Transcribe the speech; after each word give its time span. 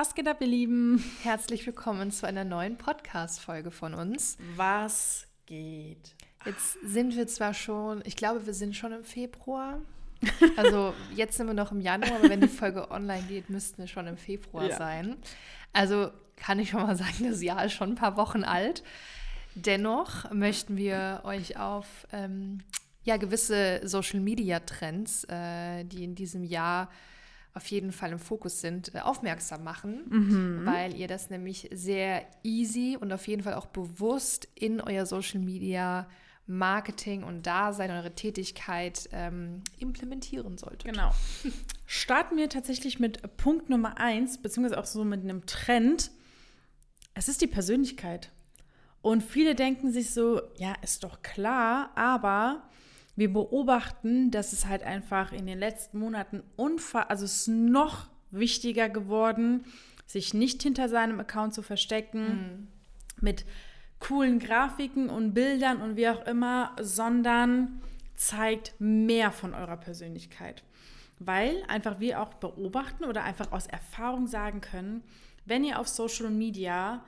Was 0.00 0.14
geht 0.14 0.28
ab, 0.28 0.38
ihr 0.40 0.46
Lieben? 0.46 1.04
Herzlich 1.24 1.66
willkommen 1.66 2.10
zu 2.10 2.26
einer 2.26 2.42
neuen 2.42 2.78
Podcast-Folge 2.78 3.70
von 3.70 3.92
uns. 3.92 4.38
Was 4.56 5.26
geht? 5.44 6.14
Jetzt 6.46 6.78
sind 6.82 7.16
wir 7.16 7.26
zwar 7.26 7.52
schon, 7.52 8.00
ich 8.06 8.16
glaube, 8.16 8.46
wir 8.46 8.54
sind 8.54 8.74
schon 8.74 8.92
im 8.92 9.04
Februar. 9.04 9.82
Also 10.56 10.94
jetzt 11.14 11.36
sind 11.36 11.48
wir 11.48 11.54
noch 11.54 11.70
im 11.70 11.82
Januar, 11.82 12.12
aber 12.16 12.30
wenn 12.30 12.40
die 12.40 12.48
Folge 12.48 12.90
online 12.90 13.24
geht, 13.24 13.50
müssten 13.50 13.76
wir 13.76 13.88
schon 13.88 14.06
im 14.06 14.16
Februar 14.16 14.70
ja. 14.70 14.78
sein. 14.78 15.16
Also 15.74 16.10
kann 16.34 16.58
ich 16.58 16.70
schon 16.70 16.80
mal 16.80 16.96
sagen, 16.96 17.28
das 17.28 17.42
Jahr 17.42 17.62
ist 17.66 17.74
schon 17.74 17.90
ein 17.90 17.94
paar 17.94 18.16
Wochen 18.16 18.42
alt. 18.42 18.82
Dennoch 19.54 20.30
möchten 20.32 20.78
wir 20.78 21.20
euch 21.24 21.58
auf 21.58 22.06
ähm, 22.10 22.62
ja, 23.02 23.18
gewisse 23.18 23.82
Social-Media-Trends, 23.86 25.24
äh, 25.24 25.84
die 25.84 26.04
in 26.04 26.14
diesem 26.14 26.42
Jahr 26.42 26.88
auf 27.54 27.66
jeden 27.66 27.92
Fall 27.92 28.12
im 28.12 28.18
Fokus 28.18 28.60
sind, 28.60 28.94
äh, 28.94 29.00
aufmerksam 29.00 29.64
machen, 29.64 30.04
mhm. 30.08 30.66
weil 30.66 30.94
ihr 30.94 31.08
das 31.08 31.30
nämlich 31.30 31.68
sehr 31.72 32.26
easy 32.42 32.96
und 33.00 33.12
auf 33.12 33.26
jeden 33.26 33.42
Fall 33.42 33.54
auch 33.54 33.66
bewusst 33.66 34.48
in 34.54 34.80
euer 34.80 35.06
Social 35.06 35.40
Media 35.40 36.08
Marketing 36.46 37.22
und 37.22 37.46
Dasein, 37.46 37.90
eure 37.92 38.14
Tätigkeit 38.14 39.08
ähm, 39.12 39.62
implementieren 39.78 40.58
solltet. 40.58 40.84
Genau. 40.84 41.12
Starten 41.86 42.36
wir 42.36 42.48
tatsächlich 42.48 42.98
mit 42.98 43.36
Punkt 43.36 43.70
Nummer 43.70 43.98
eins, 43.98 44.38
beziehungsweise 44.38 44.80
auch 44.80 44.86
so 44.86 45.04
mit 45.04 45.22
einem 45.22 45.46
Trend. 45.46 46.10
Es 47.14 47.28
ist 47.28 47.40
die 47.40 47.46
Persönlichkeit. 47.46 48.32
Und 49.00 49.22
viele 49.22 49.54
denken 49.54 49.92
sich 49.92 50.12
so, 50.12 50.42
ja, 50.56 50.74
ist 50.82 51.04
doch 51.04 51.22
klar, 51.22 51.90
aber 51.94 52.68
wir 53.20 53.30
beobachten, 53.30 54.30
dass 54.30 54.54
es 54.54 54.64
halt 54.64 54.82
einfach 54.82 55.32
in 55.32 55.46
den 55.46 55.58
letzten 55.58 55.98
Monaten 55.98 56.42
unfassbar, 56.56 57.10
also 57.10 57.26
es 57.26 57.42
ist 57.42 57.48
noch 57.48 58.08
wichtiger 58.30 58.88
geworden, 58.88 59.66
sich 60.06 60.32
nicht 60.32 60.62
hinter 60.62 60.88
seinem 60.88 61.20
Account 61.20 61.52
zu 61.52 61.60
verstecken, 61.60 62.22
mhm. 62.24 62.68
mit 63.20 63.44
coolen 63.98 64.38
Grafiken 64.38 65.10
und 65.10 65.34
Bildern 65.34 65.82
und 65.82 65.96
wie 65.96 66.08
auch 66.08 66.26
immer, 66.26 66.74
sondern 66.80 67.82
zeigt 68.14 68.74
mehr 68.78 69.30
von 69.30 69.52
eurer 69.52 69.76
Persönlichkeit. 69.76 70.64
Weil 71.18 71.62
einfach 71.68 72.00
wir 72.00 72.22
auch 72.22 72.32
beobachten 72.32 73.04
oder 73.04 73.22
einfach 73.22 73.52
aus 73.52 73.66
Erfahrung 73.66 74.28
sagen 74.28 74.62
können, 74.62 75.04
wenn 75.44 75.62
ihr 75.62 75.78
auf 75.78 75.88
Social 75.88 76.30
Media 76.30 77.04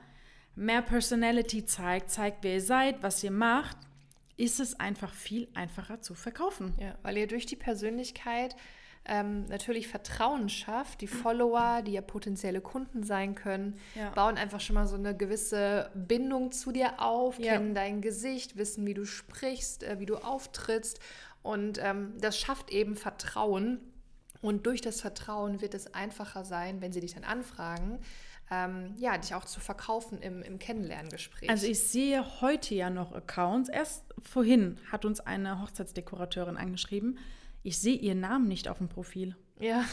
mehr 0.55 0.83
Personality 0.83 1.65
zeigt, 1.65 2.11
zeigt, 2.11 2.43
wer 2.43 2.53
ihr 2.53 2.61
seid, 2.61 3.01
was 3.01 3.23
ihr 3.23 3.31
macht, 3.31 3.77
ist 4.37 4.59
es 4.59 4.79
einfach 4.79 5.13
viel 5.13 5.47
einfacher 5.53 6.01
zu 6.01 6.15
verkaufen. 6.15 6.73
Ja, 6.79 6.95
weil 7.03 7.17
ihr 7.17 7.27
durch 7.27 7.45
die 7.45 7.55
Persönlichkeit 7.55 8.55
ähm, 9.05 9.45
natürlich 9.45 9.87
Vertrauen 9.87 10.49
schafft. 10.49 11.01
Die 11.01 11.07
Follower, 11.07 11.81
die 11.81 11.93
ja 11.93 12.01
potenzielle 12.01 12.61
Kunden 12.61 13.03
sein 13.03 13.35
können, 13.35 13.77
ja. 13.95 14.09
bauen 14.11 14.37
einfach 14.37 14.61
schon 14.61 14.75
mal 14.75 14.87
so 14.87 14.95
eine 14.95 15.15
gewisse 15.15 15.91
Bindung 15.93 16.51
zu 16.51 16.71
dir 16.71 17.01
auf, 17.01 17.37
ja. 17.39 17.53
kennen 17.53 17.75
dein 17.75 18.01
Gesicht, 18.01 18.57
wissen, 18.57 18.85
wie 18.85 18.93
du 18.93 19.05
sprichst, 19.05 19.83
äh, 19.83 19.99
wie 19.99 20.05
du 20.05 20.15
auftrittst. 20.17 20.99
Und 21.41 21.79
ähm, 21.83 22.13
das 22.19 22.39
schafft 22.39 22.71
eben 22.71 22.95
Vertrauen. 22.95 23.81
Und 24.41 24.65
durch 24.65 24.81
das 24.81 25.01
Vertrauen 25.01 25.61
wird 25.61 25.73
es 25.73 25.93
einfacher 25.93 26.43
sein, 26.43 26.81
wenn 26.81 26.91
sie 26.91 26.99
dich 26.99 27.13
dann 27.13 27.23
anfragen, 27.23 27.99
ähm, 28.51 28.93
ja, 28.97 29.17
dich 29.17 29.33
auch 29.35 29.45
zu 29.45 29.59
verkaufen 29.59 30.19
im, 30.19 30.41
im 30.41 30.59
Kennenlerngespräch. 30.59 31.49
Also 31.49 31.67
ich 31.67 31.81
sehe 31.81 32.41
heute 32.41 32.75
ja 32.75 32.89
noch 32.89 33.13
Accounts. 33.13 33.69
Erst 33.69 34.03
vorhin 34.21 34.79
hat 34.91 35.05
uns 35.05 35.19
eine 35.19 35.61
Hochzeitsdekorateurin 35.61 36.57
angeschrieben. 36.57 37.17
Ich 37.63 37.79
sehe 37.79 37.95
ihren 37.95 38.19
Namen 38.19 38.47
nicht 38.47 38.67
auf 38.67 38.77
dem 38.77 38.89
Profil. 38.89 39.35
Ja, 39.59 39.85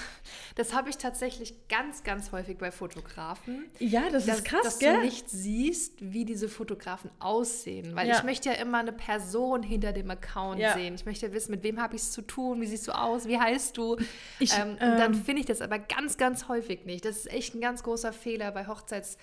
das 0.55 0.75
habe 0.75 0.89
ich 0.89 0.97
tatsächlich 0.97 1.69
ganz, 1.69 2.03
ganz 2.03 2.33
häufig 2.33 2.57
bei 2.59 2.71
Fotografen. 2.71 3.67
Ja, 3.79 4.09
das 4.11 4.27
dass, 4.27 4.39
ist 4.39 4.45
krass, 4.45 4.63
dass 4.63 4.79
gell? 4.79 4.97
du 4.97 5.01
nicht 5.03 5.29
siehst, 5.29 5.95
wie 6.01 6.25
diese 6.25 6.49
Fotografen 6.49 7.11
aussehen. 7.19 7.95
Weil 7.95 8.09
ja. 8.09 8.17
ich 8.17 8.25
möchte 8.25 8.49
ja 8.49 8.55
immer 8.57 8.79
eine 8.79 8.93
Person 8.93 9.63
hinter 9.63 9.93
dem 9.93 10.11
Account 10.11 10.59
ja. 10.59 10.73
sehen. 10.73 10.95
Ich 10.95 11.05
möchte 11.05 11.33
wissen, 11.33 11.51
mit 11.51 11.63
wem 11.63 11.81
habe 11.81 11.95
ich 11.95 12.03
es 12.03 12.11
zu 12.11 12.23
tun, 12.23 12.61
wie 12.61 12.67
siehst 12.67 12.89
du 12.89 12.93
aus, 12.93 13.29
wie 13.29 13.39
heißt 13.39 13.77
du. 13.77 13.97
Ich, 14.39 14.57
ähm, 14.59 14.79
ähm, 14.81 14.93
und 14.93 14.99
dann 14.99 15.15
finde 15.15 15.41
ich 15.41 15.47
das 15.47 15.61
aber 15.61 15.79
ganz, 15.79 16.17
ganz 16.17 16.49
häufig 16.49 16.87
nicht. 16.87 17.05
Das 17.05 17.19
ist 17.19 17.31
echt 17.31 17.55
ein 17.55 17.61
ganz 17.61 17.83
großer 17.83 18.13
Fehler 18.13 18.51
bei 18.53 18.67
Hochzeits- 18.67 19.19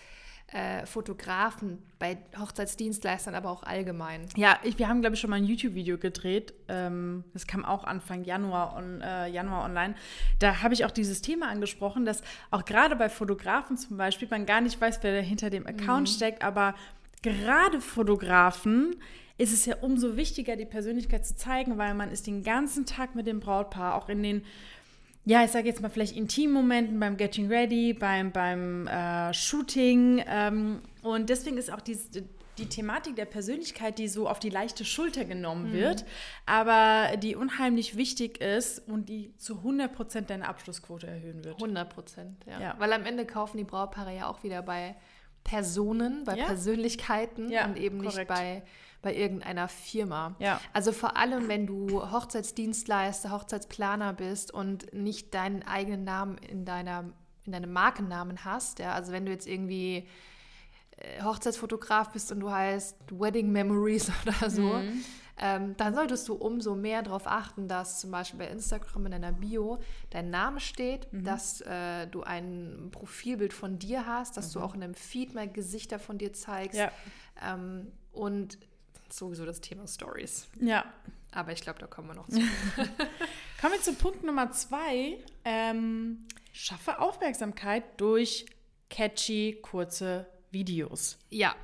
äh, 0.53 0.85
Fotografen, 0.85 1.79
bei 1.99 2.17
Hochzeitsdienstleistern, 2.39 3.35
aber 3.35 3.49
auch 3.49 3.63
allgemein. 3.63 4.27
Ja, 4.37 4.57
ich, 4.63 4.79
wir 4.79 4.87
haben, 4.87 5.01
glaube 5.01 5.15
ich, 5.15 5.19
schon 5.19 5.29
mal 5.29 5.35
ein 5.35 5.45
YouTube-Video 5.45 5.97
gedreht. 5.97 6.53
Ähm, 6.69 7.25
das 7.33 7.47
kam 7.47 7.65
auch 7.65 7.83
Anfang 7.83 8.23
Januar, 8.23 8.77
on, 8.77 9.01
äh, 9.01 9.27
Januar 9.27 9.65
online. 9.65 9.95
Da 10.39 10.61
habe 10.61 10.73
ich 10.73 10.85
auch 10.85 10.91
dieses 10.91 11.21
Thema 11.21 11.49
angesprochen, 11.49 12.05
dass 12.05 12.21
auch 12.49 12.63
gerade 12.63 12.95
bei 12.95 13.09
Fotografen 13.09 13.77
zum 13.77 13.97
Beispiel 13.97 14.27
man 14.29 14.45
gar 14.45 14.61
nicht 14.61 14.79
weiß, 14.79 14.99
wer 15.01 15.21
hinter 15.21 15.49
dem 15.49 15.67
Account 15.67 16.07
mhm. 16.07 16.13
steckt, 16.13 16.43
aber 16.43 16.75
gerade 17.21 17.81
Fotografen 17.81 18.95
ist 19.37 19.53
es 19.53 19.65
ja 19.65 19.75
umso 19.81 20.17
wichtiger, 20.17 20.55
die 20.55 20.65
Persönlichkeit 20.65 21.25
zu 21.25 21.35
zeigen, 21.35 21.77
weil 21.77 21.93
man 21.93 22.11
ist 22.11 22.25
den 22.25 22.43
ganzen 22.43 22.85
Tag 22.85 23.15
mit 23.15 23.27
dem 23.27 23.39
Brautpaar, 23.39 23.95
auch 23.95 24.09
in 24.09 24.23
den 24.23 24.43
ja, 25.27 25.43
ich 25.43 25.51
sage 25.51 25.67
jetzt 25.67 25.81
mal 25.81 25.89
vielleicht 25.89 26.15
Intimmomenten 26.15 27.01
beim 27.01 27.17
Getting 27.17 27.49
Ready, 27.49 27.93
beim, 27.93 28.31
beim 28.31 28.87
äh, 28.87 29.33
Shooting. 29.33 30.23
Ähm, 30.25 30.81
und 31.01 31.29
deswegen 31.29 31.57
ist 31.57 31.69
auch 31.69 31.81
die, 31.81 31.97
die 32.57 32.69
Thematik 32.69 33.17
der 33.17 33.25
Persönlichkeit, 33.25 33.99
die 33.99 34.07
so 34.07 34.29
auf 34.29 34.39
die 34.39 34.49
leichte 34.49 34.85
Schulter 34.85 35.25
genommen 35.25 35.71
mhm. 35.71 35.73
wird, 35.73 36.05
aber 36.45 37.17
die 37.17 37.35
unheimlich 37.35 37.97
wichtig 37.97 38.39
ist 38.39 38.87
und 38.87 39.09
die 39.09 39.35
zu 39.35 39.55
100% 39.55 40.21
deine 40.21 40.47
Abschlussquote 40.47 41.07
erhöhen 41.07 41.43
wird. 41.43 41.55
100 41.55 41.93
ja. 42.45 42.61
ja. 42.61 42.75
Weil 42.77 42.93
am 42.93 43.05
Ende 43.05 43.25
kaufen 43.25 43.57
die 43.57 43.65
Brautpaare 43.65 44.15
ja 44.15 44.29
auch 44.29 44.43
wieder 44.43 44.61
bei 44.61 44.95
Personen, 45.47 46.23
bei 46.25 46.35
ja. 46.35 46.45
Persönlichkeiten 46.45 47.49
ja, 47.49 47.65
und 47.65 47.77
eben 47.77 47.97
korrekt. 48.03 48.17
nicht 48.17 48.27
bei 48.27 48.63
bei 49.01 49.15
irgendeiner 49.15 49.67
Firma. 49.67 50.35
Ja. 50.39 50.59
Also 50.73 50.91
vor 50.91 51.17
allem, 51.17 51.47
wenn 51.47 51.67
du 51.67 52.11
Hochzeitsdienstleister, 52.11 53.31
Hochzeitsplaner 53.31 54.11
bist 54.13 54.53
und 54.53 54.91
nicht 54.93 55.33
deinen 55.33 55.63
eigenen 55.63 56.03
Namen 56.03 56.37
in 56.39 56.65
deiner 56.65 57.05
in 57.45 57.53
deinem 57.53 57.71
Markennamen 57.71 58.43
hast, 58.43 58.79
ja, 58.79 58.93
also 58.93 59.13
wenn 59.13 59.25
du 59.25 59.31
jetzt 59.31 59.47
irgendwie 59.47 60.07
äh, 60.97 61.23
Hochzeitsfotograf 61.23 62.11
bist 62.11 62.31
und 62.33 62.41
du 62.41 62.51
heißt 62.51 62.97
Wedding 63.11 63.51
Memories 63.51 64.11
oder 64.25 64.49
so, 64.49 64.61
mhm. 64.61 65.05
Ähm, 65.39 65.77
dann 65.77 65.93
solltest 65.93 66.27
du 66.27 66.33
umso 66.33 66.75
mehr 66.75 67.03
darauf 67.03 67.27
achten, 67.27 67.67
dass 67.67 67.99
zum 67.99 68.09
Beispiel 68.11 68.39
bei 68.39 68.47
Instagram 68.47 69.05
in 69.05 69.11
deiner 69.11 69.31
Bio 69.31 69.79
dein 70.09 70.31
Name 70.31 70.59
steht, 70.59 71.11
mhm. 71.13 71.23
dass 71.23 71.61
äh, 71.61 72.07
du 72.07 72.23
ein 72.23 72.89
Profilbild 72.91 73.53
von 73.53 73.77
dir 73.77 74.07
hast, 74.07 74.35
dass 74.35 74.49
mhm. 74.49 74.59
du 74.59 74.65
auch 74.65 74.73
in 74.73 74.83
einem 74.83 74.95
Feed 74.95 75.35
mal 75.35 75.47
Gesichter 75.47 75.99
von 75.99 76.17
dir 76.17 76.33
zeigst. 76.33 76.79
Ja. 76.79 76.91
Ähm, 77.41 77.91
und 78.11 78.57
sowieso 79.09 79.45
das 79.45 79.61
Thema 79.61 79.87
Stories. 79.87 80.47
Ja. 80.59 80.85
Aber 81.31 81.51
ich 81.51 81.61
glaube, 81.61 81.77
da 81.79 81.85
kommen 81.85 82.07
wir 82.07 82.15
noch 82.15 82.27
zu. 82.27 82.39
kommen 83.61 83.73
wir 83.73 83.81
zu 83.81 83.93
Punkt 83.93 84.23
Nummer 84.23 84.51
zwei. 84.51 85.17
Ähm, 85.45 86.25
schaffe 86.51 86.99
Aufmerksamkeit 86.99 87.83
durch 88.01 88.47
catchy, 88.89 89.59
kurze 89.61 90.25
Videos. 90.49 91.19
Ja, 91.29 91.55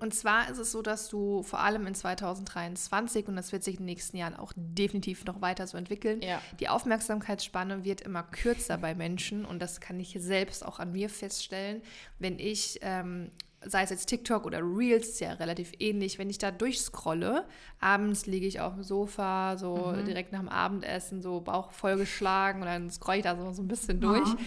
und 0.00 0.14
zwar 0.14 0.50
ist 0.50 0.58
es 0.58 0.70
so, 0.70 0.82
dass 0.82 1.08
du 1.08 1.42
vor 1.42 1.60
allem 1.60 1.86
in 1.86 1.94
2023, 1.94 3.26
und 3.28 3.36
das 3.36 3.52
wird 3.52 3.64
sich 3.64 3.74
in 3.74 3.80
den 3.80 3.86
nächsten 3.86 4.16
Jahren 4.16 4.36
auch 4.36 4.52
definitiv 4.54 5.24
noch 5.24 5.40
weiter 5.40 5.66
so 5.66 5.78
entwickeln, 5.78 6.20
ja. 6.20 6.42
die 6.60 6.68
Aufmerksamkeitsspanne 6.68 7.84
wird 7.84 8.02
immer 8.02 8.22
kürzer 8.22 8.76
bei 8.76 8.94
Menschen. 8.94 9.44
Und 9.44 9.60
das 9.60 9.80
kann 9.80 9.98
ich 9.98 10.16
selbst 10.18 10.64
auch 10.64 10.78
an 10.78 10.92
mir 10.92 11.08
feststellen, 11.08 11.82
wenn 12.18 12.38
ich 12.38 12.80
ähm, 12.82 13.30
sei 13.68 13.82
es 13.82 13.90
jetzt 13.90 14.06
TikTok 14.06 14.44
oder 14.44 14.60
Reels, 14.62 15.08
ist 15.08 15.20
ja 15.20 15.32
relativ 15.34 15.72
ähnlich. 15.78 16.18
Wenn 16.18 16.30
ich 16.30 16.38
da 16.38 16.50
durchscrolle, 16.50 17.46
abends 17.80 18.26
liege 18.26 18.46
ich 18.46 18.60
auf 18.60 18.74
dem 18.74 18.82
Sofa, 18.82 19.56
so 19.58 19.94
mhm. 19.96 20.04
direkt 20.04 20.32
nach 20.32 20.40
dem 20.40 20.48
Abendessen, 20.48 21.22
so 21.22 21.40
Bauch 21.40 21.72
vollgeschlagen 21.72 22.62
und 22.62 22.68
dann 22.68 22.90
scroll 22.90 23.16
ich 23.16 23.22
da 23.22 23.36
so, 23.36 23.52
so 23.52 23.62
ein 23.62 23.68
bisschen 23.68 24.00
durch, 24.00 24.28
mhm. 24.28 24.38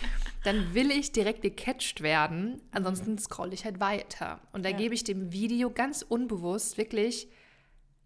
dann 0.44 0.74
will 0.74 0.91
ich 0.91 1.12
direkt 1.12 1.41
gecatcht 1.41 2.02
werden. 2.02 2.62
Ansonsten 2.71 3.12
mhm. 3.12 3.18
scrolle 3.18 3.54
ich 3.54 3.66
halt 3.66 3.80
weiter. 3.80 4.39
Und 4.54 4.63
da 4.63 4.69
ja. 4.69 4.77
gebe 4.77 4.94
ich 4.94 5.04
dem 5.04 5.31
Video 5.31 5.69
ganz 5.69 6.01
unbewusst 6.01 6.77
wirklich, 6.77 7.27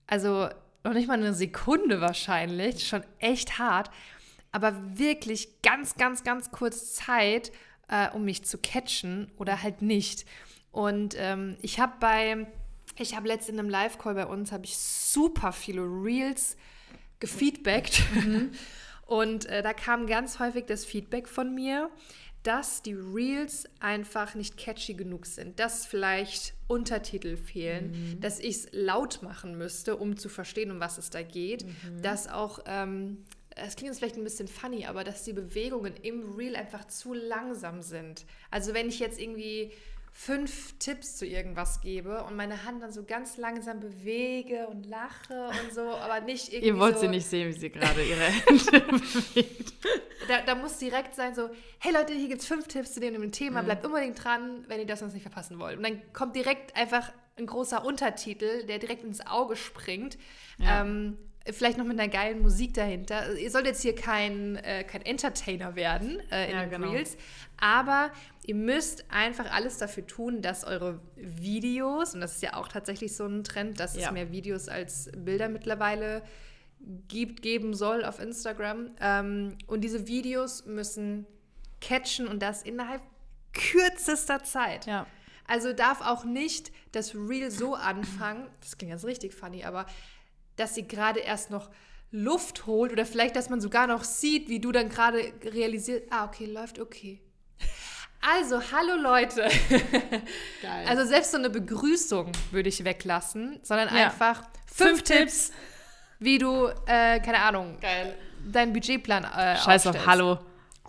also 0.07 0.49
noch 0.83 0.93
nicht 0.93 1.07
mal 1.07 1.13
eine 1.13 1.33
Sekunde 1.33 2.01
wahrscheinlich, 2.01 2.87
schon 2.87 3.03
echt 3.19 3.57
hart, 3.57 3.89
aber 4.51 4.97
wirklich 4.97 5.61
ganz, 5.61 5.95
ganz, 5.95 6.23
ganz 6.23 6.51
kurz 6.51 6.93
Zeit, 6.93 7.51
äh, 7.87 8.09
um 8.11 8.25
mich 8.25 8.43
zu 8.43 8.57
catchen 8.57 9.31
oder 9.37 9.63
halt 9.63 9.81
nicht. 9.81 10.25
Und 10.73 11.15
ähm, 11.17 11.55
ich 11.61 11.79
habe 11.79 11.93
bei, 11.99 12.47
ich 12.97 13.15
habe 13.15 13.27
letztens 13.27 13.53
in 13.53 13.59
einem 13.59 13.69
Live-Call 13.69 14.15
bei 14.15 14.25
uns, 14.25 14.51
habe 14.51 14.65
ich 14.65 14.75
super 14.77 15.53
viele 15.53 15.83
Reels 15.83 16.57
gefeedbackt. 17.19 18.03
Mhm. 18.15 18.51
Und 19.05 19.45
äh, 19.45 19.61
da 19.61 19.73
kam 19.73 20.07
ganz 20.07 20.39
häufig 20.39 20.65
das 20.65 20.83
Feedback 20.83 21.27
von 21.27 21.53
mir, 21.53 21.91
dass 22.41 22.81
die 22.81 22.93
Reels 22.93 23.65
einfach 23.79 24.33
nicht 24.33 24.57
catchy 24.57 24.95
genug 24.95 25.27
sind, 25.27 25.59
dass 25.59 25.85
vielleicht 25.85 26.55
Untertitel 26.67 27.37
fehlen, 27.37 27.91
mhm. 27.91 28.19
dass 28.19 28.39
ich 28.39 28.55
es 28.55 28.67
laut 28.71 29.21
machen 29.21 29.57
müsste, 29.57 29.95
um 29.95 30.17
zu 30.17 30.27
verstehen, 30.27 30.71
um 30.71 30.79
was 30.79 30.97
es 30.97 31.09
da 31.09 31.21
geht, 31.21 31.65
mhm. 31.65 32.01
dass 32.01 32.27
auch 32.27 32.59
ähm, 32.65 33.25
es 33.55 33.75
klingt 33.75 33.91
jetzt 33.91 33.99
vielleicht 33.99 34.17
ein 34.17 34.23
bisschen 34.23 34.47
funny, 34.47 34.85
aber 34.85 35.03
dass 35.03 35.23
die 35.23 35.33
Bewegungen 35.33 35.93
im 36.01 36.33
Reel 36.35 36.55
einfach 36.55 36.87
zu 36.87 37.13
langsam 37.13 37.83
sind. 37.83 38.25
Also 38.49 38.73
wenn 38.73 38.89
ich 38.89 38.99
jetzt 38.99 39.21
irgendwie 39.21 39.71
fünf 40.15 40.77
Tipps 40.77 41.17
zu 41.17 41.25
irgendwas 41.25 41.81
gebe 41.81 42.23
und 42.23 42.35
meine 42.35 42.65
Hand 42.65 42.83
dann 42.83 42.93
so 42.93 43.03
ganz 43.03 43.37
langsam 43.37 43.79
bewege 43.79 44.67
und 44.67 44.85
lache 44.85 45.49
und 45.49 45.73
so, 45.73 45.81
aber 45.81 46.21
nicht 46.21 46.53
irgendwie. 46.53 46.67
Ihr 46.67 46.79
wollt 46.79 46.95
so, 46.95 47.01
sie 47.01 47.07
nicht 47.07 47.25
sehen, 47.25 47.49
wie 47.49 47.59
sie 47.59 47.71
gerade 47.71 48.03
ihre 48.03 48.21
Hände 48.21 48.79
bewegt. 48.91 49.73
Da, 50.27 50.41
da, 50.45 50.55
muss 50.55 50.77
direkt 50.77 51.15
sein, 51.15 51.33
so, 51.33 51.49
hey 51.79 51.91
Leute, 51.91 52.13
hier 52.13 52.29
gibt 52.29 52.41
es 52.41 52.47
fünf 52.47 52.67
Tipps 52.67 52.93
zu 52.93 52.99
dem 52.99 53.31
Thema, 53.31 53.61
mhm. 53.61 53.65
bleibt 53.65 53.85
unbedingt 53.85 54.23
dran, 54.23 54.63
wenn 54.67 54.79
ihr 54.79 54.85
das 54.85 54.99
sonst 54.99 55.13
nicht 55.13 55.23
verpassen 55.23 55.57
wollt. 55.57 55.77
Und 55.77 55.83
dann 55.83 56.01
kommt 56.13 56.35
direkt 56.35 56.75
einfach 56.75 57.11
ein 57.35 57.47
großer 57.47 57.83
Untertitel, 57.83 58.65
der 58.67 58.77
direkt 58.77 59.03
ins 59.03 59.25
Auge 59.25 59.55
springt. 59.55 60.19
Ja. 60.59 60.81
Ähm, 60.81 61.17
vielleicht 61.51 61.77
noch 61.77 61.85
mit 61.85 61.99
einer 61.99 62.09
geilen 62.09 62.41
Musik 62.41 62.73
dahinter. 62.73 63.33
Ihr 63.35 63.51
sollt 63.51 63.65
jetzt 63.65 63.81
hier 63.81 63.95
kein, 63.95 64.55
äh, 64.57 64.83
kein 64.83 65.01
Entertainer 65.01 65.75
werden 65.75 66.21
äh, 66.31 66.49
in 66.49 66.55
ja, 66.55 66.61
den 66.61 66.69
genau. 66.69 66.91
Reels, 66.91 67.17
aber 67.57 68.11
ihr 68.45 68.55
müsst 68.55 69.05
einfach 69.09 69.51
alles 69.51 69.77
dafür 69.77 70.07
tun, 70.07 70.41
dass 70.41 70.63
eure 70.63 70.99
Videos, 71.15 72.13
und 72.13 72.21
das 72.21 72.35
ist 72.35 72.43
ja 72.43 72.55
auch 72.55 72.67
tatsächlich 72.67 73.15
so 73.15 73.25
ein 73.25 73.43
Trend, 73.43 73.79
dass 73.79 73.95
ja. 73.95 74.07
es 74.07 74.13
mehr 74.13 74.31
Videos 74.31 74.69
als 74.69 75.09
Bilder 75.15 75.49
mittlerweile 75.49 76.23
gibt, 77.07 77.41
geben 77.41 77.73
soll 77.73 78.05
auf 78.05 78.19
Instagram. 78.19 78.91
Ähm, 79.01 79.57
und 79.67 79.81
diese 79.81 80.07
Videos 80.07 80.65
müssen 80.65 81.25
catchen 81.81 82.27
und 82.27 82.41
das 82.41 82.63
innerhalb 82.63 83.01
kürzester 83.53 84.43
Zeit. 84.43 84.85
Ja. 84.85 85.05
Also 85.45 85.73
darf 85.73 86.01
auch 86.01 86.23
nicht 86.23 86.71
das 86.93 87.13
Reel 87.15 87.51
so 87.51 87.75
anfangen, 87.75 88.47
das 88.61 88.77
klingt 88.77 88.93
jetzt 88.93 89.05
richtig 89.05 89.33
funny, 89.33 89.65
aber 89.65 89.85
dass 90.55 90.75
sie 90.75 90.87
gerade 90.87 91.19
erst 91.19 91.49
noch 91.49 91.69
Luft 92.11 92.67
holt 92.67 92.91
oder 92.91 93.05
vielleicht, 93.05 93.35
dass 93.35 93.49
man 93.49 93.59
sogar 93.59 93.87
noch 93.87 94.03
sieht, 94.03 94.47
wie 94.47 94.59
du 94.59 94.71
dann 94.71 94.89
gerade 94.89 95.33
realisiert, 95.43 96.07
ah, 96.11 96.25
okay, 96.25 96.45
läuft 96.45 96.79
okay. 96.79 97.21
Also, 98.21 98.61
hallo 98.71 98.95
Leute. 98.95 99.41
Geil. 100.61 100.85
Also 100.87 101.05
selbst 101.05 101.31
so 101.31 101.37
eine 101.37 101.49
Begrüßung 101.49 102.31
würde 102.51 102.69
ich 102.69 102.83
weglassen, 102.85 103.59
sondern 103.63 103.93
ja. 103.93 104.05
einfach 104.05 104.43
fünf, 104.65 104.89
fünf 104.89 105.03
Tipps, 105.03 105.51
wie 106.19 106.37
du, 106.37 106.67
äh, 106.85 107.19
keine 107.19 107.39
Ahnung, 107.39 107.77
Geil. 107.81 108.15
deinen 108.47 108.71
Budgetplan 108.71 109.25
äh, 109.25 109.57
Scheiß 109.57 109.87
auf 109.87 110.05
Hallo. 110.05 110.39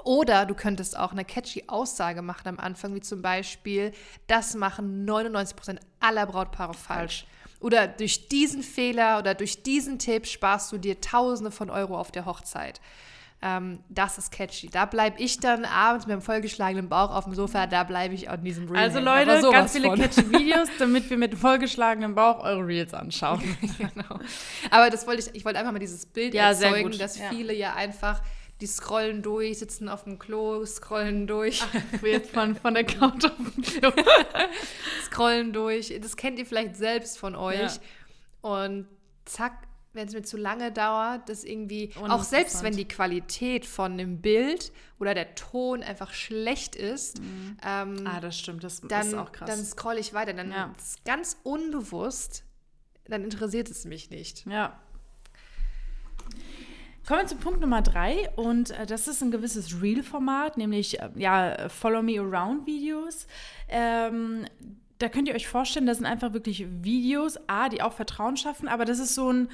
Oder 0.05 0.45
du 0.47 0.55
könntest 0.55 0.97
auch 0.97 1.13
eine 1.13 1.25
catchy 1.25 1.65
Aussage 1.67 2.23
machen 2.23 2.47
am 2.47 2.59
Anfang, 2.61 2.95
wie 2.95 3.01
zum 3.01 3.23
Beispiel, 3.23 3.93
das 4.27 4.55
machen 4.55 5.09
99% 5.09 5.79
aller 5.99 6.27
Brautpaare 6.27 6.75
falsch. 6.75 7.27
Oder 7.65 7.89
durch 7.89 8.29
diesen 8.29 8.63
Fehler 8.63 9.19
oder 9.19 9.33
durch 9.33 9.63
diesen 9.63 9.99
Tipp 9.99 10.27
sparst 10.27 10.71
du 10.71 10.77
dir 10.77 11.01
Tausende 11.01 11.51
von 11.51 11.71
Euro 11.71 11.99
auf 11.99 12.13
der 12.13 12.27
Hochzeit. 12.27 12.79
Ähm, 13.41 13.79
das 13.89 14.19
ist 14.19 14.31
catchy. 14.33 14.69
Da 14.69 14.85
bleibe 14.85 15.19
ich 15.19 15.41
dann 15.41 15.65
abends 15.65 16.05
mit 16.05 16.13
einem 16.13 16.21
vollgeschlagenen 16.21 16.91
Bauch 16.91 17.11
auf 17.11 17.25
dem 17.25 17.33
Sofa, 17.35 17.67
da 17.67 17.85
bleibe 17.85 18.13
ich 18.13 18.29
an 18.29 18.45
diesem 18.45 18.69
Reel. 18.69 18.77
Also 18.77 19.01
Leute, 19.01 19.41
ganz 19.51 19.73
viele 19.73 19.89
von. 19.89 19.99
catchy 19.99 20.31
Videos, 20.31 20.69
damit 20.79 21.09
wir 21.09 21.17
mit 21.17 21.35
vollgeschlagenem 21.37 22.15
Bauch 22.15 22.45
eure 22.45 22.67
Reels 22.67 22.93
anschauen. 22.93 23.41
genau. 23.79 24.21
Aber 24.71 24.91
das 24.91 25.07
wollte 25.07 25.23
ich, 25.23 25.35
ich 25.35 25.47
wollte 25.47 25.59
einfach 25.59 25.73
mal 25.73 25.79
dieses 25.79 26.05
Bild 26.05 26.35
ja, 26.35 26.51
erzeugen, 26.51 26.99
dass 26.99 27.19
ja. 27.19 27.31
viele 27.31 27.55
ja 27.55 27.73
einfach 27.73 28.21
die 28.61 28.67
scrollen 28.67 29.23
durch, 29.23 29.59
sitzen 29.59 29.89
auf 29.89 30.05
dem 30.05 30.19
Klo, 30.19 30.65
scrollen 30.65 31.27
durch. 31.27 31.63
Ach, 31.63 32.03
jetzt 32.03 32.31
von, 32.31 32.55
von 32.55 32.75
der 32.75 32.85
Couch 32.85 33.25
auf 33.25 33.37
dem 33.37 33.63
Klo. 33.63 33.91
scrollen 35.05 35.53
durch. 35.53 35.93
Das 36.01 36.17
kennt 36.17 36.39
ihr 36.39 36.47
vielleicht 36.47 36.77
selbst 36.77 37.19
von 37.19 37.35
euch. 37.35 37.59
Ja. 37.59 37.81
Und 38.43 38.87
zack, 39.25 39.67
wenn 39.93 40.09
es 40.09 40.15
mir 40.15 40.23
zu 40.23 40.37
lange 40.37 40.73
dauert, 40.73 41.29
das 41.29 41.45
irgendwie, 41.45 41.93
auch 41.97 42.23
selbst 42.23 42.63
wenn 42.63 42.77
die 42.77 42.87
Qualität 42.87 43.65
von 43.65 43.97
dem 43.97 44.21
Bild 44.21 44.73
oder 44.99 45.15
der 45.15 45.35
Ton 45.35 45.83
einfach 45.83 46.13
schlecht 46.13 46.77
ist, 46.77 47.21
mhm. 47.21 47.57
ähm, 47.65 48.07
ah, 48.07 48.21
das 48.21 48.39
stimmt, 48.39 48.65
das 48.65 48.81
dann, 48.81 49.07
ist 49.07 49.15
auch 49.15 49.33
krass. 49.33 49.49
Dann 49.49 49.65
scrolle 49.65 50.01
ich 50.01 50.13
weiter, 50.13 50.33
dann 50.33 50.51
ja. 50.51 50.75
ganz 51.05 51.39
unbewusst, 51.45 52.45
dann 53.07 53.23
interessiert 53.25 53.71
es 53.71 53.85
mich 53.85 54.11
nicht. 54.11 54.47
Ja. 54.47 54.81
Kommen 57.07 57.21
wir 57.21 57.27
zu 57.27 57.37
Punkt 57.37 57.61
Nummer 57.61 57.83
drei 57.83 58.31
und 58.35 58.71
äh, 58.71 58.87
das 58.87 59.09
ist 59.09 59.23
ein 59.23 59.31
gewisses 59.31 59.83
Reel-Format, 59.83 60.57
nämlich 60.57 61.01
äh, 61.01 61.11
ja, 61.17 61.69
Follow 61.69 62.01
Me 62.01 62.19
Around-Videos. 62.19 63.27
Ähm, 63.69 64.47
da 64.99 65.11
könnt 65.11 65.29
ihr 65.29 65.35
euch 65.35 65.47
vorstellen, 65.47 65.85
das 65.85 65.99
sind 65.99 66.07
einfach 66.07 66.33
wirklich 66.33 66.67
Videos, 66.83 67.39
A, 67.47 67.69
die 67.69 67.83
auch 67.83 67.93
Vertrauen 67.93 68.39
schaffen, 68.39 68.69
aber 68.69 68.87
das 68.87 69.01
ist 69.01 69.15
so 69.15 69.31
ein 69.31 69.51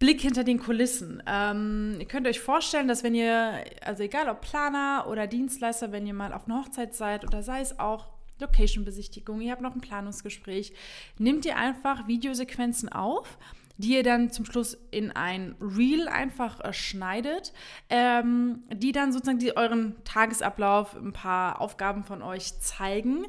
Blick 0.00 0.22
hinter 0.22 0.42
den 0.42 0.58
Kulissen. 0.58 1.22
Ähm, 1.24 1.98
ihr 2.00 2.06
könnt 2.06 2.26
euch 2.26 2.40
vorstellen, 2.40 2.88
dass 2.88 3.04
wenn 3.04 3.14
ihr, 3.14 3.62
also 3.84 4.02
egal 4.02 4.28
ob 4.28 4.40
Planer 4.40 5.06
oder 5.08 5.28
Dienstleister, 5.28 5.92
wenn 5.92 6.04
ihr 6.04 6.14
mal 6.14 6.32
auf 6.32 6.46
einer 6.46 6.62
Hochzeit 6.62 6.96
seid 6.96 7.24
oder 7.24 7.44
sei 7.44 7.60
es 7.60 7.78
auch 7.78 8.08
Location-Besichtigung, 8.40 9.40
ihr 9.40 9.52
habt 9.52 9.62
noch 9.62 9.76
ein 9.76 9.80
Planungsgespräch, 9.80 10.72
nehmt 11.18 11.44
ihr 11.44 11.56
einfach 11.56 12.08
Videosequenzen 12.08 12.88
auf 12.88 13.38
die 13.76 13.94
ihr 13.94 14.02
dann 14.02 14.30
zum 14.30 14.44
Schluss 14.44 14.78
in 14.90 15.10
ein 15.10 15.56
Reel 15.60 16.08
einfach 16.08 16.60
äh, 16.60 16.72
schneidet, 16.72 17.52
ähm, 17.88 18.64
die 18.72 18.92
dann 18.92 19.12
sozusagen 19.12 19.38
die, 19.38 19.56
euren 19.56 19.96
Tagesablauf, 20.04 20.94
ein 20.94 21.12
paar 21.12 21.60
Aufgaben 21.60 22.04
von 22.04 22.22
euch 22.22 22.58
zeigen. 22.60 23.26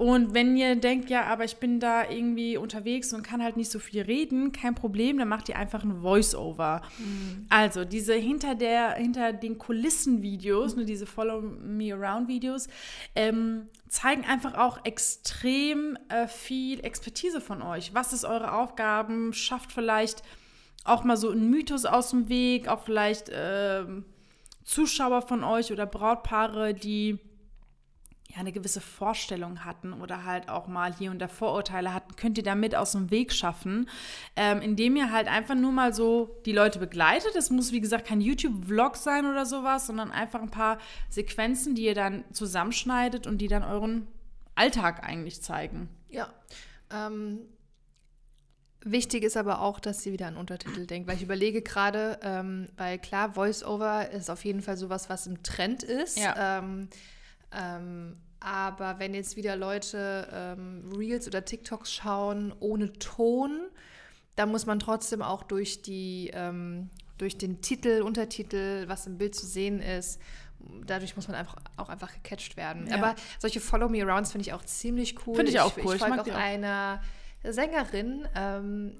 Und 0.00 0.32
wenn 0.32 0.56
ihr 0.56 0.76
denkt, 0.76 1.10
ja, 1.10 1.24
aber 1.24 1.44
ich 1.44 1.56
bin 1.58 1.78
da 1.78 2.08
irgendwie 2.08 2.56
unterwegs 2.56 3.12
und 3.12 3.22
kann 3.22 3.42
halt 3.42 3.58
nicht 3.58 3.70
so 3.70 3.78
viel 3.78 4.00
reden, 4.00 4.50
kein 4.50 4.74
Problem, 4.74 5.18
dann 5.18 5.28
macht 5.28 5.50
ihr 5.50 5.58
einfach 5.58 5.84
ein 5.84 6.00
Voice-Over. 6.00 6.80
Mhm. 6.96 7.44
Also 7.50 7.84
diese 7.84 8.14
hinter, 8.14 8.54
der, 8.54 8.94
hinter 8.94 9.34
den 9.34 9.58
Kulissen-Videos, 9.58 10.74
ne, 10.74 10.86
diese 10.86 11.04
Follow-Me-Around-Videos, 11.04 12.68
ähm, 13.14 13.68
zeigen 13.90 14.24
einfach 14.24 14.54
auch 14.54 14.86
extrem 14.86 15.98
äh, 16.08 16.26
viel 16.28 16.80
Expertise 16.80 17.42
von 17.42 17.60
euch. 17.60 17.92
Was 17.92 18.14
ist 18.14 18.24
eure 18.24 18.54
Aufgaben? 18.54 19.34
Schafft 19.34 19.70
vielleicht 19.70 20.22
auch 20.82 21.04
mal 21.04 21.18
so 21.18 21.28
einen 21.28 21.50
Mythos 21.50 21.84
aus 21.84 22.08
dem 22.08 22.30
Weg, 22.30 22.68
auch 22.68 22.84
vielleicht 22.84 23.28
äh, 23.28 23.84
Zuschauer 24.64 25.20
von 25.20 25.44
euch 25.44 25.72
oder 25.72 25.84
Brautpaare, 25.84 26.72
die 26.72 27.18
ja, 28.30 28.38
eine 28.38 28.52
gewisse 28.52 28.80
Vorstellung 28.80 29.64
hatten 29.64 29.92
oder 29.92 30.24
halt 30.24 30.48
auch 30.48 30.68
mal 30.68 30.94
hier 30.94 31.10
und 31.10 31.18
da 31.18 31.26
Vorurteile 31.26 31.92
hatten, 31.92 32.14
könnt 32.16 32.38
ihr 32.38 32.44
damit 32.44 32.74
aus 32.74 32.92
dem 32.92 33.10
Weg 33.10 33.32
schaffen, 33.32 33.88
ähm, 34.36 34.60
indem 34.60 34.96
ihr 34.96 35.10
halt 35.10 35.26
einfach 35.26 35.56
nur 35.56 35.72
mal 35.72 35.92
so 35.92 36.40
die 36.46 36.52
Leute 36.52 36.78
begleitet. 36.78 37.34
Es 37.34 37.50
muss, 37.50 37.72
wie 37.72 37.80
gesagt, 37.80 38.06
kein 38.06 38.20
YouTube-Vlog 38.20 38.96
sein 38.96 39.26
oder 39.26 39.46
sowas, 39.46 39.86
sondern 39.86 40.12
einfach 40.12 40.42
ein 40.42 40.50
paar 40.50 40.78
Sequenzen, 41.08 41.74
die 41.74 41.82
ihr 41.82 41.94
dann 41.94 42.24
zusammenschneidet 42.32 43.26
und 43.26 43.38
die 43.38 43.48
dann 43.48 43.64
euren 43.64 44.06
Alltag 44.54 45.02
eigentlich 45.04 45.42
zeigen. 45.42 45.88
Ja. 46.08 46.32
Ähm, 46.92 47.40
wichtig 48.84 49.24
ist 49.24 49.36
aber 49.36 49.60
auch, 49.60 49.80
dass 49.80 50.02
sie 50.02 50.12
wieder 50.12 50.28
an 50.28 50.36
Untertitel 50.36 50.86
denkt, 50.86 51.08
weil 51.08 51.16
ich 51.16 51.22
überlege 51.22 51.62
gerade, 51.62 52.20
ähm, 52.22 52.68
weil 52.76 52.98
klar, 52.98 53.32
Voice-Over 53.34 54.10
ist 54.10 54.30
auf 54.30 54.44
jeden 54.44 54.62
Fall 54.62 54.76
sowas, 54.76 55.08
was 55.10 55.26
im 55.26 55.42
Trend 55.42 55.82
ist. 55.82 56.16
Ja. 56.16 56.62
Ähm, 57.52 58.16
aber 58.40 58.98
wenn 58.98 59.14
jetzt 59.14 59.36
wieder 59.36 59.56
Leute 59.56 60.28
ähm, 60.32 60.90
Reels 60.96 61.26
oder 61.26 61.44
TikToks 61.44 61.92
schauen 61.92 62.54
ohne 62.58 62.92
Ton, 62.94 63.68
dann 64.36 64.50
muss 64.50 64.64
man 64.66 64.78
trotzdem 64.78 65.20
auch 65.20 65.42
durch 65.42 65.82
die 65.82 66.30
ähm, 66.32 66.88
durch 67.18 67.36
den 67.36 67.60
Titel, 67.60 68.00
Untertitel, 68.00 68.88
was 68.88 69.06
im 69.06 69.18
Bild 69.18 69.34
zu 69.34 69.46
sehen 69.46 69.80
ist, 69.80 70.18
dadurch 70.86 71.16
muss 71.16 71.28
man 71.28 71.36
einfach 71.36 71.56
auch 71.76 71.90
einfach 71.90 72.12
gecatcht 72.12 72.56
werden. 72.56 72.86
Ja. 72.86 72.96
Aber 72.96 73.14
solche 73.38 73.60
Follow 73.60 73.88
Me 73.88 74.02
Arounds 74.02 74.32
finde 74.32 74.46
ich 74.46 74.52
auch 74.54 74.64
ziemlich 74.64 75.26
cool. 75.26 75.36
Finde 75.36 75.50
ich 75.50 75.60
auch 75.60 75.76
cool. 75.76 75.94
Ich, 75.94 76.00
ich 76.00 76.06
folge 76.06 76.22
auch, 76.22 76.26
auch 76.26 76.34
einer 76.34 77.02
Sängerin, 77.44 78.26
ähm, 78.34 78.96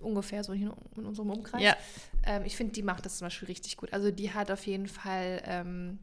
ungefähr 0.00 0.44
so 0.44 0.52
hier 0.52 0.72
in 0.96 1.04
unserem 1.04 1.30
Umkreis. 1.30 1.62
Ja. 1.62 1.76
Ähm, 2.24 2.44
ich 2.44 2.56
finde, 2.56 2.72
die 2.72 2.82
macht 2.82 3.04
das 3.04 3.18
zum 3.18 3.26
Beispiel 3.26 3.48
richtig 3.48 3.76
gut. 3.76 3.92
Also 3.92 4.10
die 4.10 4.32
hat 4.32 4.50
auf 4.50 4.66
jeden 4.66 4.86
Fall 4.86 5.42
ähm, 5.44 5.98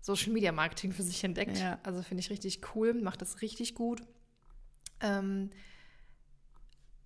Social 0.00 0.32
Media 0.32 0.52
Marketing 0.52 0.92
für 0.92 1.02
sich 1.02 1.22
entdeckt. 1.24 1.58
Ja. 1.58 1.78
Also 1.82 2.02
finde 2.02 2.20
ich 2.20 2.30
richtig 2.30 2.60
cool, 2.74 2.94
macht 2.94 3.22
das 3.22 3.42
richtig 3.42 3.74
gut. 3.74 4.00
Ähm, 5.00 5.50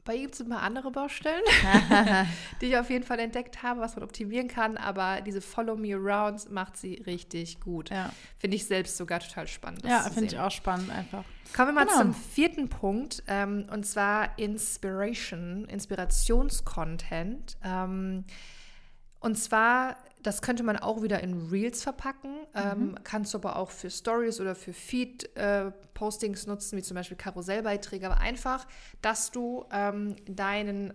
bei 0.05 0.17
ihr 0.17 0.23
gibt 0.23 0.35
es 0.35 0.41
ein 0.43 0.51
paar 0.51 0.63
andere 0.63 0.91
Baustellen, 0.91 1.43
die 2.61 2.67
ich 2.67 2.77
auf 2.77 2.91
jeden 2.91 3.05
Fall 3.05 3.19
entdeckt 3.19 3.63
habe, 3.63 3.81
was 3.81 3.97
man 3.97 4.05
optimieren 4.05 4.49
kann. 4.49 4.77
Aber 4.77 5.23
diese 5.23 5.41
Follow 5.41 5.77
Me 5.77 5.95
Arounds 5.95 6.51
macht 6.51 6.77
sie 6.77 7.03
richtig 7.07 7.61
gut. 7.61 7.91
Ja. 7.91 8.11
Finde 8.39 8.57
ich 8.57 8.67
selbst 8.67 8.97
sogar 8.97 9.21
total 9.21 9.49
spannend. 9.49 9.85
Ja, 9.85 10.03
finde 10.03 10.27
ich 10.27 10.39
auch 10.39 10.51
spannend 10.51 10.91
einfach. 10.91 11.25
Kommen 11.57 11.69
wir 11.69 11.73
mal 11.73 11.87
genau. 11.87 11.99
zum 11.99 12.15
vierten 12.15 12.69
Punkt. 12.69 13.23
Ähm, 13.29 13.67
und 13.73 13.87
zwar 13.87 14.39
Inspiration, 14.39 15.65
Inspirationscontent. 15.65 17.57
Ähm, 17.65 18.25
und 19.25 19.37
zwar 19.37 19.97
das 20.25 20.41
könnte 20.41 20.63
man 20.63 20.79
auch 20.79 21.03
wieder 21.03 21.23
in 21.23 21.49
Reels 21.51 21.83
verpacken. 21.83 22.33
Mhm. 22.33 22.47
Ähm, 22.55 22.95
kannst 23.05 23.35
du 23.35 23.39
aber 23.39 23.57
auch 23.57 23.71
für 23.71 23.91
Stories 23.91 24.41
oder 24.41 24.55
für 24.55 24.73
Feed-Postings 24.73 26.45
äh, 26.45 26.49
nutzen, 26.49 26.79
wie 26.79 26.83
zum 26.83 26.95
Beispiel 26.95 27.17
Karussellbeiträge. 27.17 28.07
Aber 28.07 28.21
einfach, 28.21 28.67
dass 29.03 29.31
du 29.31 29.67
ähm, 29.71 30.17
deinen 30.27 30.95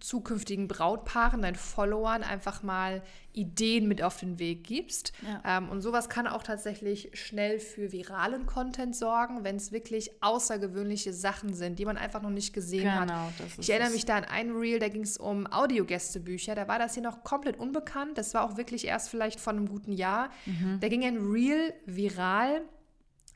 zukünftigen 0.00 0.68
Brautpaaren, 0.68 1.42
deinen 1.42 1.54
Followern 1.54 2.22
einfach 2.22 2.62
mal 2.62 3.02
Ideen 3.32 3.86
mit 3.86 4.02
auf 4.02 4.18
den 4.18 4.38
Weg 4.38 4.64
gibst. 4.64 5.12
Ja. 5.22 5.58
Ähm, 5.58 5.68
und 5.68 5.80
sowas 5.80 6.08
kann 6.08 6.26
auch 6.26 6.42
tatsächlich 6.42 7.10
schnell 7.14 7.60
für 7.60 7.92
viralen 7.92 8.46
Content 8.46 8.96
sorgen, 8.96 9.44
wenn 9.44 9.56
es 9.56 9.70
wirklich 9.72 10.10
außergewöhnliche 10.22 11.12
Sachen 11.12 11.54
sind, 11.54 11.78
die 11.78 11.84
man 11.84 11.96
einfach 11.96 12.20
noch 12.20 12.30
nicht 12.30 12.52
gesehen 12.52 12.84
genau, 12.84 13.12
hat. 13.12 13.32
Ich 13.58 13.70
erinnere 13.70 13.90
mich 13.90 14.04
da 14.04 14.16
an 14.16 14.24
ein 14.24 14.50
Reel, 14.50 14.78
da 14.78 14.88
ging 14.88 15.02
es 15.02 15.18
um 15.18 15.46
Audiogästebücher. 15.46 16.54
Da 16.54 16.68
war 16.68 16.78
das 16.78 16.94
hier 16.94 17.02
noch 17.02 17.22
komplett 17.22 17.58
unbekannt. 17.58 18.18
Das 18.18 18.34
war 18.34 18.44
auch 18.44 18.56
wirklich 18.56 18.86
erst 18.86 19.08
vielleicht 19.08 19.38
von 19.38 19.56
einem 19.56 19.68
guten 19.68 19.92
Jahr. 19.92 20.30
Mhm. 20.46 20.78
Da 20.80 20.88
ging 20.88 21.04
ein 21.04 21.18
Reel 21.18 21.74
viral. 21.86 22.62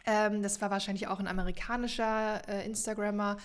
Ähm, 0.05 0.43
das 0.43 0.61
war 0.61 0.71
wahrscheinlich 0.71 1.07
auch 1.07 1.21
ein 1.21 1.29
amerikanischer 1.29 2.43
äh, 2.49 2.67
Instagrammer 2.67 3.37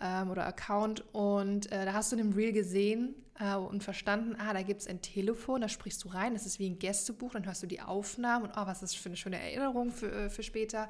ähm, 0.00 0.30
oder 0.30 0.46
Account. 0.46 1.04
Und 1.12 1.70
äh, 1.72 1.84
da 1.84 1.92
hast 1.92 2.12
du 2.12 2.16
in 2.16 2.22
dem 2.22 2.32
Reel 2.32 2.52
gesehen 2.52 3.14
äh, 3.38 3.54
und 3.54 3.82
verstanden, 3.82 4.36
ah, 4.38 4.52
da 4.52 4.62
gibt 4.62 4.82
es 4.82 4.86
ein 4.86 5.00
Telefon, 5.02 5.60
da 5.60 5.68
sprichst 5.68 6.04
du 6.04 6.08
rein, 6.08 6.34
das 6.34 6.46
ist 6.46 6.58
wie 6.58 6.68
ein 6.68 6.78
Gästebuch, 6.78 7.32
dann 7.32 7.46
hörst 7.46 7.62
du 7.62 7.66
die 7.66 7.80
Aufnahmen 7.80 8.46
und 8.46 8.52
oh, 8.56 8.66
was 8.66 8.82
ist 8.82 8.94
das 8.94 8.94
für 8.94 9.08
eine 9.08 9.16
schöne 9.16 9.40
Erinnerung 9.40 9.90
für, 9.90 10.10
äh, 10.10 10.30
für 10.30 10.42
später. 10.42 10.88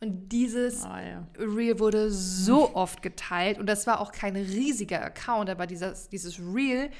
Und 0.00 0.28
dieses 0.30 0.84
oh, 0.84 0.88
ja. 0.88 1.26
Reel 1.38 1.78
wurde 1.78 2.10
so 2.10 2.74
oft 2.74 3.02
geteilt 3.02 3.58
und 3.58 3.66
das 3.66 3.86
war 3.86 4.00
auch 4.00 4.12
kein 4.12 4.36
riesiger 4.36 5.02
Account, 5.02 5.50
aber 5.50 5.66
dieses, 5.66 6.08
dieses 6.08 6.38
Reel 6.38 6.90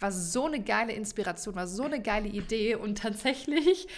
war 0.00 0.12
so 0.12 0.46
eine 0.46 0.60
geile 0.60 0.92
Inspiration, 0.92 1.54
war 1.54 1.66
so 1.66 1.84
eine 1.84 2.00
geile 2.00 2.28
Idee 2.28 2.74
und 2.74 2.98
tatsächlich 3.02 3.88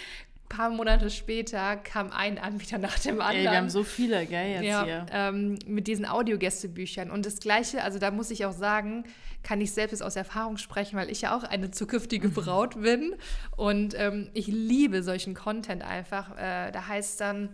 paar 0.49 0.69
Monate 0.71 1.09
später 1.09 1.77
kam 1.77 2.11
ein 2.11 2.37
Anbieter 2.37 2.79
nach 2.79 2.97
dem 2.99 3.21
anderen. 3.21 3.45
Ey, 3.45 3.51
wir 3.51 3.57
haben 3.57 3.69
so 3.69 3.83
viele, 3.83 4.25
gell, 4.25 4.49
jetzt 4.49 4.63
ja, 4.63 4.83
hier. 4.83 5.05
Ähm, 5.11 5.59
mit 5.65 5.87
diesen 5.87 6.05
Audiogästebüchern. 6.05 7.11
Und 7.11 7.25
das 7.25 7.39
Gleiche, 7.39 7.83
also 7.83 7.99
da 7.99 8.11
muss 8.11 8.31
ich 8.31 8.45
auch 8.45 8.51
sagen, 8.51 9.03
kann 9.43 9.61
ich 9.61 9.71
selbst 9.71 10.01
aus 10.01 10.15
Erfahrung 10.15 10.57
sprechen, 10.57 10.97
weil 10.97 11.09
ich 11.09 11.21
ja 11.21 11.37
auch 11.37 11.43
eine 11.43 11.71
zukünftige 11.71 12.27
mhm. 12.27 12.33
Braut 12.33 12.81
bin. 12.81 13.15
Und 13.55 13.93
ähm, 13.97 14.29
ich 14.33 14.47
liebe 14.47 15.03
solchen 15.03 15.35
Content 15.35 15.83
einfach. 15.83 16.37
Äh, 16.37 16.71
da 16.71 16.87
heißt 16.87 17.21
dann 17.21 17.49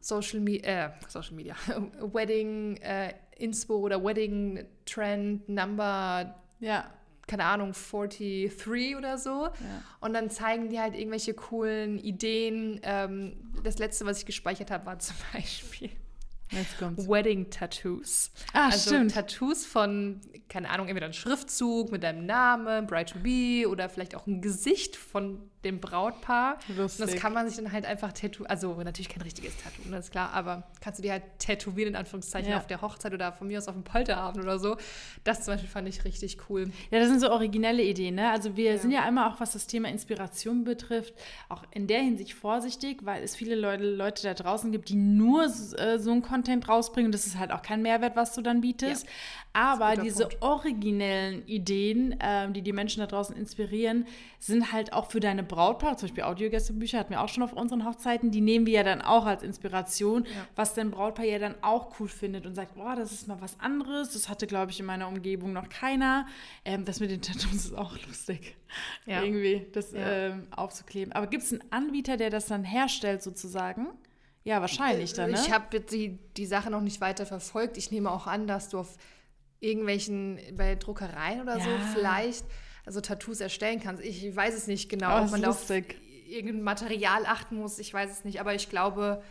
Social, 0.00 0.40
Me 0.40 0.62
äh, 0.64 0.90
Social 1.08 1.34
Media, 1.34 1.54
Wedding 2.00 2.78
äh, 2.78 3.12
Inspo 3.36 3.76
oder 3.76 4.02
Wedding 4.02 4.64
Trend 4.86 5.48
Number. 5.48 6.34
Ja 6.58 6.90
keine 7.26 7.44
Ahnung, 7.44 7.72
43 7.72 8.96
oder 8.96 9.18
so. 9.18 9.44
Ja. 9.44 9.52
Und 10.00 10.14
dann 10.14 10.30
zeigen 10.30 10.68
die 10.68 10.80
halt 10.80 10.94
irgendwelche 10.94 11.34
coolen 11.34 11.98
Ideen. 11.98 12.80
Ähm, 12.82 13.36
das 13.62 13.78
letzte, 13.78 14.06
was 14.06 14.18
ich 14.18 14.26
gespeichert 14.26 14.70
habe, 14.70 14.86
war 14.86 14.98
zum 14.98 15.16
Beispiel 15.32 15.90
Wedding 16.50 17.50
Tattoos. 17.50 18.30
Ah, 18.52 18.66
also 18.66 18.90
stimmt. 18.90 19.14
Tattoos 19.14 19.66
von, 19.66 20.20
keine 20.48 20.70
Ahnung, 20.70 20.88
entweder 20.88 21.06
ein 21.06 21.12
Schriftzug 21.12 21.90
mit 21.90 22.02
deinem 22.02 22.26
Namen, 22.26 22.86
Bride 22.86 23.12
to 23.12 23.18
Be 23.18 23.68
oder 23.68 23.88
vielleicht 23.88 24.14
auch 24.14 24.26
ein 24.26 24.40
Gesicht 24.40 24.96
von 24.96 25.50
dem 25.64 25.80
Brautpaar. 25.80 26.58
Lustig. 26.76 27.00
Und 27.04 27.12
das 27.12 27.20
kann 27.20 27.32
man 27.32 27.48
sich 27.48 27.56
dann 27.56 27.72
halt 27.72 27.84
einfach 27.84 28.12
tätowieren. 28.12 28.50
Also 28.50 28.74
natürlich 28.82 29.08
kein 29.08 29.22
richtiges 29.22 29.54
Tattoo, 29.56 29.88
ne, 29.88 29.98
ist 29.98 30.10
klar, 30.10 30.32
aber 30.32 30.64
kannst 30.80 30.98
du 30.98 31.02
dir 31.02 31.12
halt 31.12 31.22
tätowieren, 31.38 31.90
in 31.90 31.96
Anführungszeichen, 31.96 32.50
ja. 32.50 32.58
auf 32.58 32.66
der 32.66 32.82
Hochzeit 32.82 33.12
oder 33.12 33.32
von 33.32 33.48
mir 33.48 33.58
aus 33.58 33.68
auf 33.68 33.74
dem 33.74 33.84
Polterabend 33.84 34.42
oder 34.42 34.58
so. 34.58 34.76
Das 35.24 35.44
zum 35.44 35.54
Beispiel 35.54 35.70
fand 35.70 35.88
ich 35.88 36.04
richtig 36.04 36.38
cool. 36.48 36.70
Ja, 36.90 36.98
das 36.98 37.08
sind 37.08 37.20
so 37.20 37.30
originelle 37.30 37.82
Ideen, 37.82 38.16
ne? 38.16 38.30
Also 38.30 38.56
wir 38.56 38.72
ja. 38.72 38.78
sind 38.78 38.90
ja 38.90 39.08
immer 39.08 39.30
auch, 39.30 39.40
was 39.40 39.52
das 39.52 39.66
Thema 39.66 39.88
Inspiration 39.88 40.64
betrifft, 40.64 41.14
auch 41.48 41.62
in 41.70 41.86
der 41.86 42.00
Hinsicht 42.00 42.34
vorsichtig, 42.34 43.04
weil 43.04 43.22
es 43.22 43.36
viele 43.36 43.54
Leute, 43.54 43.84
Leute 43.84 44.22
da 44.22 44.34
draußen 44.34 44.70
gibt, 44.72 44.88
die 44.88 44.96
nur 44.96 45.44
äh, 45.44 45.98
so 45.98 46.10
einen 46.10 46.22
Content 46.22 46.68
rausbringen. 46.68 47.08
Und 47.08 47.12
das 47.12 47.26
ist 47.26 47.38
halt 47.38 47.52
auch 47.52 47.62
kein 47.62 47.82
Mehrwert, 47.82 48.16
was 48.16 48.34
du 48.34 48.42
dann 48.42 48.60
bietest. 48.60 49.04
Ja. 49.04 49.10
Aber 49.52 49.96
diese 49.96 50.26
Punkt. 50.26 50.42
originellen 50.42 51.46
Ideen, 51.46 52.16
ähm, 52.20 52.52
die 52.52 52.62
die 52.62 52.72
Menschen 52.72 53.00
da 53.00 53.06
draußen 53.06 53.36
inspirieren, 53.36 54.06
sind 54.40 54.72
halt 54.72 54.92
auch 54.92 55.10
für 55.10 55.20
deine 55.20 55.44
Brautpaare, 55.54 55.96
zum 55.96 56.08
Beispiel 56.08 56.24
Audiogästebücher 56.24 56.98
hatten 56.98 57.10
wir 57.10 57.22
auch 57.22 57.28
schon 57.28 57.44
auf 57.44 57.52
unseren 57.52 57.84
Hochzeiten, 57.84 58.32
die 58.32 58.40
nehmen 58.40 58.66
wir 58.66 58.72
ja 58.72 58.82
dann 58.82 59.02
auch 59.02 59.24
als 59.24 59.44
Inspiration, 59.44 60.24
ja. 60.24 60.30
was 60.56 60.74
dein 60.74 60.90
Brautpaar 60.90 61.24
ja 61.24 61.38
dann 61.38 61.54
auch 61.62 62.00
cool 62.00 62.08
findet 62.08 62.44
und 62.44 62.54
sagt, 62.54 62.74
boah, 62.74 62.96
das 62.96 63.12
ist 63.12 63.28
mal 63.28 63.40
was 63.40 63.60
anderes, 63.60 64.12
das 64.12 64.28
hatte, 64.28 64.48
glaube 64.48 64.72
ich, 64.72 64.80
in 64.80 64.86
meiner 64.86 65.06
Umgebung 65.06 65.52
noch 65.52 65.68
keiner. 65.68 66.26
Ähm, 66.64 66.84
das 66.84 66.98
mit 66.98 67.10
den 67.10 67.22
Tattoos 67.22 67.66
ist 67.66 67.78
auch 67.78 67.96
lustig, 68.08 68.56
ja. 69.06 69.22
irgendwie 69.22 69.66
das 69.72 69.92
ja. 69.92 70.00
ähm, 70.00 70.48
aufzukleben. 70.50 71.12
Aber 71.12 71.28
gibt 71.28 71.44
es 71.44 71.52
einen 71.52 71.62
Anbieter, 71.70 72.16
der 72.16 72.30
das 72.30 72.46
dann 72.46 72.64
herstellt 72.64 73.22
sozusagen? 73.22 73.86
Ja, 74.42 74.60
wahrscheinlich 74.60 75.12
dann, 75.14 75.30
ne? 75.30 75.38
Ich 75.40 75.52
habe 75.52 75.80
die, 75.80 76.18
die 76.36 76.46
Sache 76.46 76.70
noch 76.70 76.82
nicht 76.82 77.00
weiter 77.00 77.24
verfolgt. 77.26 77.78
Ich 77.78 77.90
nehme 77.90 78.10
auch 78.10 78.26
an, 78.26 78.46
dass 78.46 78.68
du 78.68 78.78
auf 78.78 78.98
irgendwelchen, 79.60 80.38
bei 80.56 80.74
Druckereien 80.74 81.40
oder 81.40 81.56
ja. 81.56 81.64
so 81.64 81.70
vielleicht 81.94 82.44
also 82.86 83.00
Tattoos 83.00 83.40
erstellen 83.40 83.80
kannst. 83.80 84.02
Ich 84.02 84.34
weiß 84.34 84.54
es 84.54 84.66
nicht 84.66 84.88
genau, 84.88 85.18
oh, 85.18 85.24
ob 85.24 85.30
man 85.30 85.42
da 85.42 85.50
auf 85.50 85.70
irgendein 85.70 86.62
Material 86.62 87.26
achten 87.26 87.56
muss. 87.56 87.78
Ich 87.78 87.92
weiß 87.92 88.10
es 88.10 88.24
nicht, 88.24 88.40
aber 88.40 88.54
ich 88.54 88.68
glaube, 88.68 89.22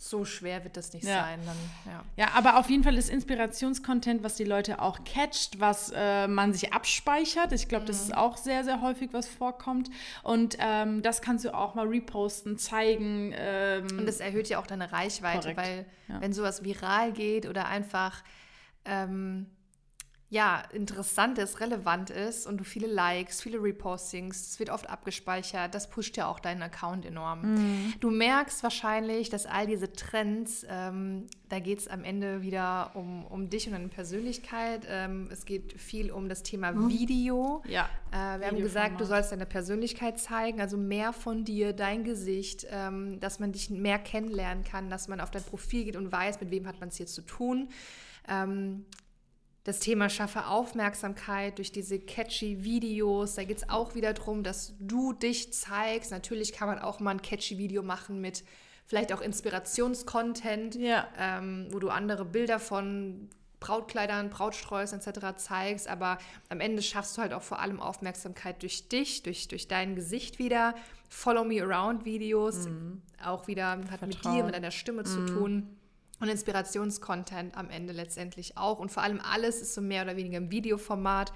so 0.00 0.24
schwer 0.24 0.62
wird 0.62 0.76
das 0.76 0.92
nicht 0.92 1.04
ja. 1.04 1.24
sein. 1.24 1.40
Dann, 1.44 1.56
ja. 1.92 2.04
ja. 2.16 2.28
aber 2.34 2.58
auf 2.58 2.70
jeden 2.70 2.84
Fall 2.84 2.96
ist 2.96 3.10
Inspirationscontent, 3.10 4.22
was 4.22 4.36
die 4.36 4.44
Leute 4.44 4.80
auch 4.80 5.02
catcht, 5.04 5.58
was 5.58 5.92
äh, 5.94 6.28
man 6.28 6.52
sich 6.52 6.72
abspeichert. 6.72 7.52
Ich 7.52 7.68
glaube, 7.68 7.82
mhm. 7.82 7.88
das 7.88 8.02
ist 8.02 8.16
auch 8.16 8.36
sehr, 8.36 8.62
sehr 8.62 8.80
häufig, 8.80 9.12
was 9.12 9.26
vorkommt. 9.26 9.90
Und 10.22 10.56
ähm, 10.60 11.02
das 11.02 11.20
kannst 11.20 11.44
du 11.44 11.54
auch 11.54 11.74
mal 11.74 11.86
reposten, 11.86 12.58
zeigen. 12.58 13.32
Ähm, 13.36 13.86
Und 13.98 14.06
das 14.06 14.20
erhöht 14.20 14.48
ja 14.48 14.60
auch 14.60 14.66
deine 14.66 14.92
Reichweite, 14.92 15.54
korrekt. 15.54 15.56
weil 15.58 15.86
ja. 16.08 16.20
wenn 16.20 16.32
sowas 16.32 16.62
viral 16.62 17.12
geht 17.12 17.46
oder 17.46 17.66
einfach 17.66 18.22
ähm, 18.84 19.46
ja, 20.30 20.62
interessant 20.74 21.38
ist, 21.38 21.60
relevant 21.60 22.10
ist 22.10 22.46
und 22.46 22.58
du 22.58 22.64
viele 22.64 22.86
Likes, 22.86 23.40
viele 23.40 23.62
Repostings, 23.62 24.50
es 24.50 24.58
wird 24.58 24.68
oft 24.68 24.90
abgespeichert, 24.90 25.74
das 25.74 25.88
pusht 25.88 26.18
ja 26.18 26.26
auch 26.26 26.38
deinen 26.38 26.60
Account 26.60 27.06
enorm. 27.06 27.54
Mhm. 27.54 27.94
Du 28.00 28.10
merkst 28.10 28.62
wahrscheinlich, 28.62 29.30
dass 29.30 29.46
all 29.46 29.66
diese 29.66 29.90
Trends, 29.90 30.66
ähm, 30.68 31.28
da 31.48 31.60
geht 31.60 31.78
es 31.78 31.88
am 31.88 32.04
Ende 32.04 32.42
wieder 32.42 32.90
um, 32.92 33.24
um 33.24 33.48
dich 33.48 33.68
und 33.68 33.72
deine 33.72 33.88
Persönlichkeit. 33.88 34.86
Ähm, 34.86 35.30
es 35.32 35.46
geht 35.46 35.80
viel 35.80 36.10
um 36.10 36.28
das 36.28 36.42
Thema 36.42 36.72
mhm. 36.72 36.90
Video. 36.90 37.62
Ja. 37.66 37.88
Äh, 38.10 38.40
wir 38.40 38.48
haben 38.48 38.58
gesagt, 38.58 39.00
du 39.00 39.06
sollst 39.06 39.32
deine 39.32 39.46
Persönlichkeit 39.46 40.20
zeigen, 40.20 40.60
also 40.60 40.76
mehr 40.76 41.14
von 41.14 41.46
dir, 41.46 41.72
dein 41.72 42.04
Gesicht, 42.04 42.66
ähm, 42.70 43.18
dass 43.20 43.38
man 43.38 43.52
dich 43.52 43.70
mehr 43.70 43.98
kennenlernen 43.98 44.62
kann, 44.62 44.90
dass 44.90 45.08
man 45.08 45.22
auf 45.22 45.30
dein 45.30 45.42
Profil 45.42 45.84
geht 45.84 45.96
und 45.96 46.12
weiß, 46.12 46.38
mit 46.42 46.50
wem 46.50 46.66
hat 46.66 46.80
man 46.80 46.90
es 46.90 46.96
hier 46.96 47.06
zu 47.06 47.22
tun. 47.22 47.70
Ähm, 48.28 48.84
das 49.64 49.80
Thema 49.80 50.08
schaffe 50.08 50.46
Aufmerksamkeit 50.46 51.58
durch 51.58 51.72
diese 51.72 51.98
catchy 51.98 52.64
Videos. 52.64 53.34
Da 53.34 53.44
geht 53.44 53.58
es 53.58 53.68
auch 53.68 53.94
wieder 53.94 54.14
darum, 54.14 54.42
dass 54.42 54.74
du 54.78 55.12
dich 55.12 55.52
zeigst. 55.52 56.10
Natürlich 56.10 56.52
kann 56.52 56.68
man 56.68 56.78
auch 56.78 57.00
mal 57.00 57.10
ein 57.10 57.22
catchy 57.22 57.58
Video 57.58 57.82
machen 57.82 58.20
mit 58.20 58.44
vielleicht 58.86 59.12
auch 59.12 59.20
Inspirationscontent, 59.20 60.76
ja. 60.76 61.06
ähm, 61.18 61.68
wo 61.70 61.78
du 61.78 61.90
andere 61.90 62.24
Bilder 62.24 62.58
von 62.58 63.28
Brautkleidern, 63.60 64.30
Brautsträußen 64.30 65.00
etc. 65.00 65.36
zeigst, 65.36 65.88
aber 65.88 66.18
am 66.48 66.60
Ende 66.60 66.80
schaffst 66.80 67.16
du 67.16 67.22
halt 67.22 67.32
auch 67.32 67.42
vor 67.42 67.58
allem 67.58 67.80
Aufmerksamkeit 67.80 68.62
durch 68.62 68.88
dich, 68.88 69.24
durch, 69.24 69.48
durch 69.48 69.68
dein 69.68 69.96
Gesicht 69.96 70.38
wieder. 70.38 70.74
Follow 71.10 71.44
Me 71.44 71.62
Around 71.62 72.04
Videos, 72.04 72.68
mhm. 72.68 73.02
auch 73.22 73.48
wieder 73.48 73.70
hat 73.72 73.86
Vertrauen. 73.86 74.08
mit 74.08 74.24
dir, 74.24 74.44
mit 74.44 74.54
deiner 74.54 74.70
Stimme 74.70 75.02
mhm. 75.02 75.06
zu 75.06 75.26
tun 75.26 75.78
und 76.20 76.28
Inspirationscontent 76.28 77.56
am 77.56 77.70
Ende 77.70 77.92
letztendlich 77.92 78.56
auch. 78.56 78.78
Und 78.78 78.90
vor 78.90 79.02
allem 79.02 79.20
alles 79.20 79.60
ist 79.60 79.74
so 79.74 79.80
mehr 79.80 80.02
oder 80.02 80.16
weniger 80.16 80.38
im 80.38 80.50
Videoformat. 80.50 81.32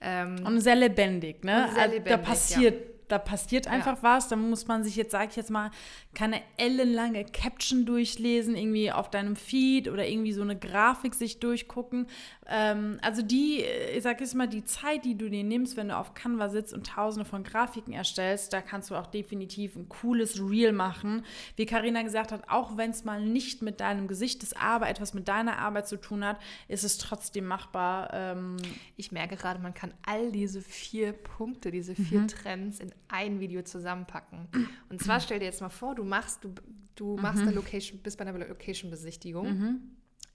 Ähm, 0.00 0.44
und 0.44 0.60
sehr 0.60 0.76
lebendig, 0.76 1.44
ne? 1.44 1.70
Sehr 1.74 1.88
lebendig, 1.88 2.12
also 2.12 2.22
da 2.22 2.28
passiert 2.28 2.88
ja 2.88 2.93
da 3.08 3.18
passiert 3.18 3.66
einfach 3.66 3.96
ja. 3.96 4.02
was. 4.02 4.28
Da 4.28 4.36
muss 4.36 4.66
man 4.66 4.84
sich 4.84 4.96
jetzt, 4.96 5.12
sag 5.12 5.30
ich 5.30 5.36
jetzt 5.36 5.50
mal, 5.50 5.70
keine 6.14 6.40
ellenlange 6.56 7.24
Caption 7.24 7.86
durchlesen, 7.86 8.56
irgendwie 8.56 8.90
auf 8.92 9.10
deinem 9.10 9.36
Feed 9.36 9.88
oder 9.88 10.06
irgendwie 10.06 10.32
so 10.32 10.42
eine 10.42 10.56
Grafik 10.56 11.14
sich 11.14 11.40
durchgucken. 11.40 12.06
Ähm, 12.46 12.98
also 13.02 13.22
die, 13.22 13.64
ich 13.94 14.02
sag 14.02 14.20
jetzt 14.20 14.34
mal, 14.34 14.48
die 14.48 14.64
Zeit, 14.64 15.04
die 15.04 15.16
du 15.16 15.28
dir 15.28 15.44
nimmst, 15.44 15.76
wenn 15.76 15.88
du 15.88 15.96
auf 15.96 16.14
Canva 16.14 16.48
sitzt 16.48 16.72
und 16.72 16.86
tausende 16.86 17.24
von 17.24 17.42
Grafiken 17.42 17.92
erstellst, 17.92 18.52
da 18.52 18.60
kannst 18.60 18.90
du 18.90 18.94
auch 18.94 19.06
definitiv 19.06 19.76
ein 19.76 19.88
cooles 19.88 20.40
Reel 20.40 20.72
machen. 20.72 21.24
Wie 21.56 21.66
Karina 21.66 22.02
gesagt 22.02 22.32
hat, 22.32 22.48
auch 22.48 22.76
wenn 22.76 22.90
es 22.90 23.04
mal 23.04 23.20
nicht 23.20 23.62
mit 23.62 23.80
deinem 23.80 24.08
Gesicht 24.08 24.42
ist, 24.42 24.56
aber 24.56 24.88
etwas 24.88 25.14
mit 25.14 25.28
deiner 25.28 25.58
Arbeit 25.58 25.88
zu 25.88 25.96
tun 26.00 26.24
hat, 26.24 26.38
ist 26.68 26.84
es 26.84 26.98
trotzdem 26.98 27.46
machbar. 27.46 28.10
Ähm 28.12 28.56
ich 28.96 29.12
merke 29.12 29.36
gerade, 29.36 29.60
man 29.60 29.74
kann 29.74 29.92
all 30.06 30.30
diese 30.32 30.60
vier 30.60 31.12
Punkte, 31.12 31.70
diese 31.70 31.94
vier 31.94 32.20
mhm. 32.20 32.28
Trends 32.28 32.80
in 32.80 32.93
ein 33.08 33.40
Video 33.40 33.62
zusammenpacken. 33.62 34.48
Und 34.88 35.02
zwar 35.02 35.20
stell 35.20 35.38
dir 35.38 35.46
jetzt 35.46 35.60
mal 35.60 35.68
vor, 35.68 35.94
du 35.94 36.04
machst, 36.04 36.44
du, 36.44 36.54
du 36.94 37.16
machst 37.16 37.42
mhm. 37.42 37.48
eine 37.48 37.56
Location, 37.56 38.00
bist 38.00 38.18
bei 38.18 38.26
einer 38.26 38.46
Location-Besichtigung. 38.46 39.46
Mhm. 39.46 39.80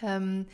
Ähm, 0.02 0.46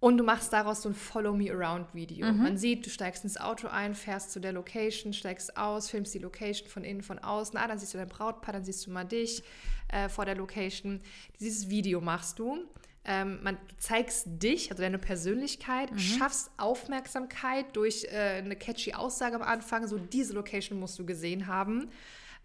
und 0.00 0.16
du 0.16 0.24
machst 0.24 0.50
daraus 0.54 0.80
so 0.80 0.88
ein 0.88 0.94
Follow 0.94 1.34
Me 1.34 1.52
Around 1.52 1.94
Video. 1.94 2.32
Mhm. 2.32 2.42
Man 2.42 2.56
sieht, 2.56 2.86
du 2.86 2.90
steigst 2.90 3.22
ins 3.22 3.38
Auto 3.38 3.68
ein, 3.68 3.94
fährst 3.94 4.32
zu 4.32 4.40
der 4.40 4.52
Location, 4.52 5.12
steigst 5.12 5.58
aus, 5.58 5.90
filmst 5.90 6.14
die 6.14 6.18
Location 6.18 6.68
von 6.68 6.84
innen, 6.84 7.02
von 7.02 7.18
außen. 7.18 7.58
Ah, 7.58 7.68
dann 7.68 7.78
siehst 7.78 7.92
du 7.92 7.98
dein 7.98 8.08
Brautpaar, 8.08 8.54
dann 8.54 8.64
siehst 8.64 8.86
du 8.86 8.90
mal 8.90 9.04
dich 9.04 9.42
äh, 9.88 10.08
vor 10.08 10.24
der 10.24 10.36
Location. 10.36 11.00
Dieses 11.38 11.68
Video 11.68 12.00
machst 12.00 12.38
du. 12.38 12.64
Ähm, 13.12 13.40
man 13.42 13.58
zeigst 13.76 14.24
dich, 14.40 14.70
also 14.70 14.84
deine 14.84 14.98
Persönlichkeit, 14.98 15.90
mhm. 15.90 15.98
schaffst 15.98 16.48
Aufmerksamkeit 16.58 17.74
durch 17.74 18.04
äh, 18.04 18.38
eine 18.38 18.54
catchy 18.54 18.94
Aussage 18.94 19.34
am 19.34 19.42
Anfang, 19.42 19.88
so 19.88 19.98
diese 19.98 20.32
Location 20.32 20.78
musst 20.78 20.96
du 20.96 21.04
gesehen 21.04 21.48
haben. 21.48 21.90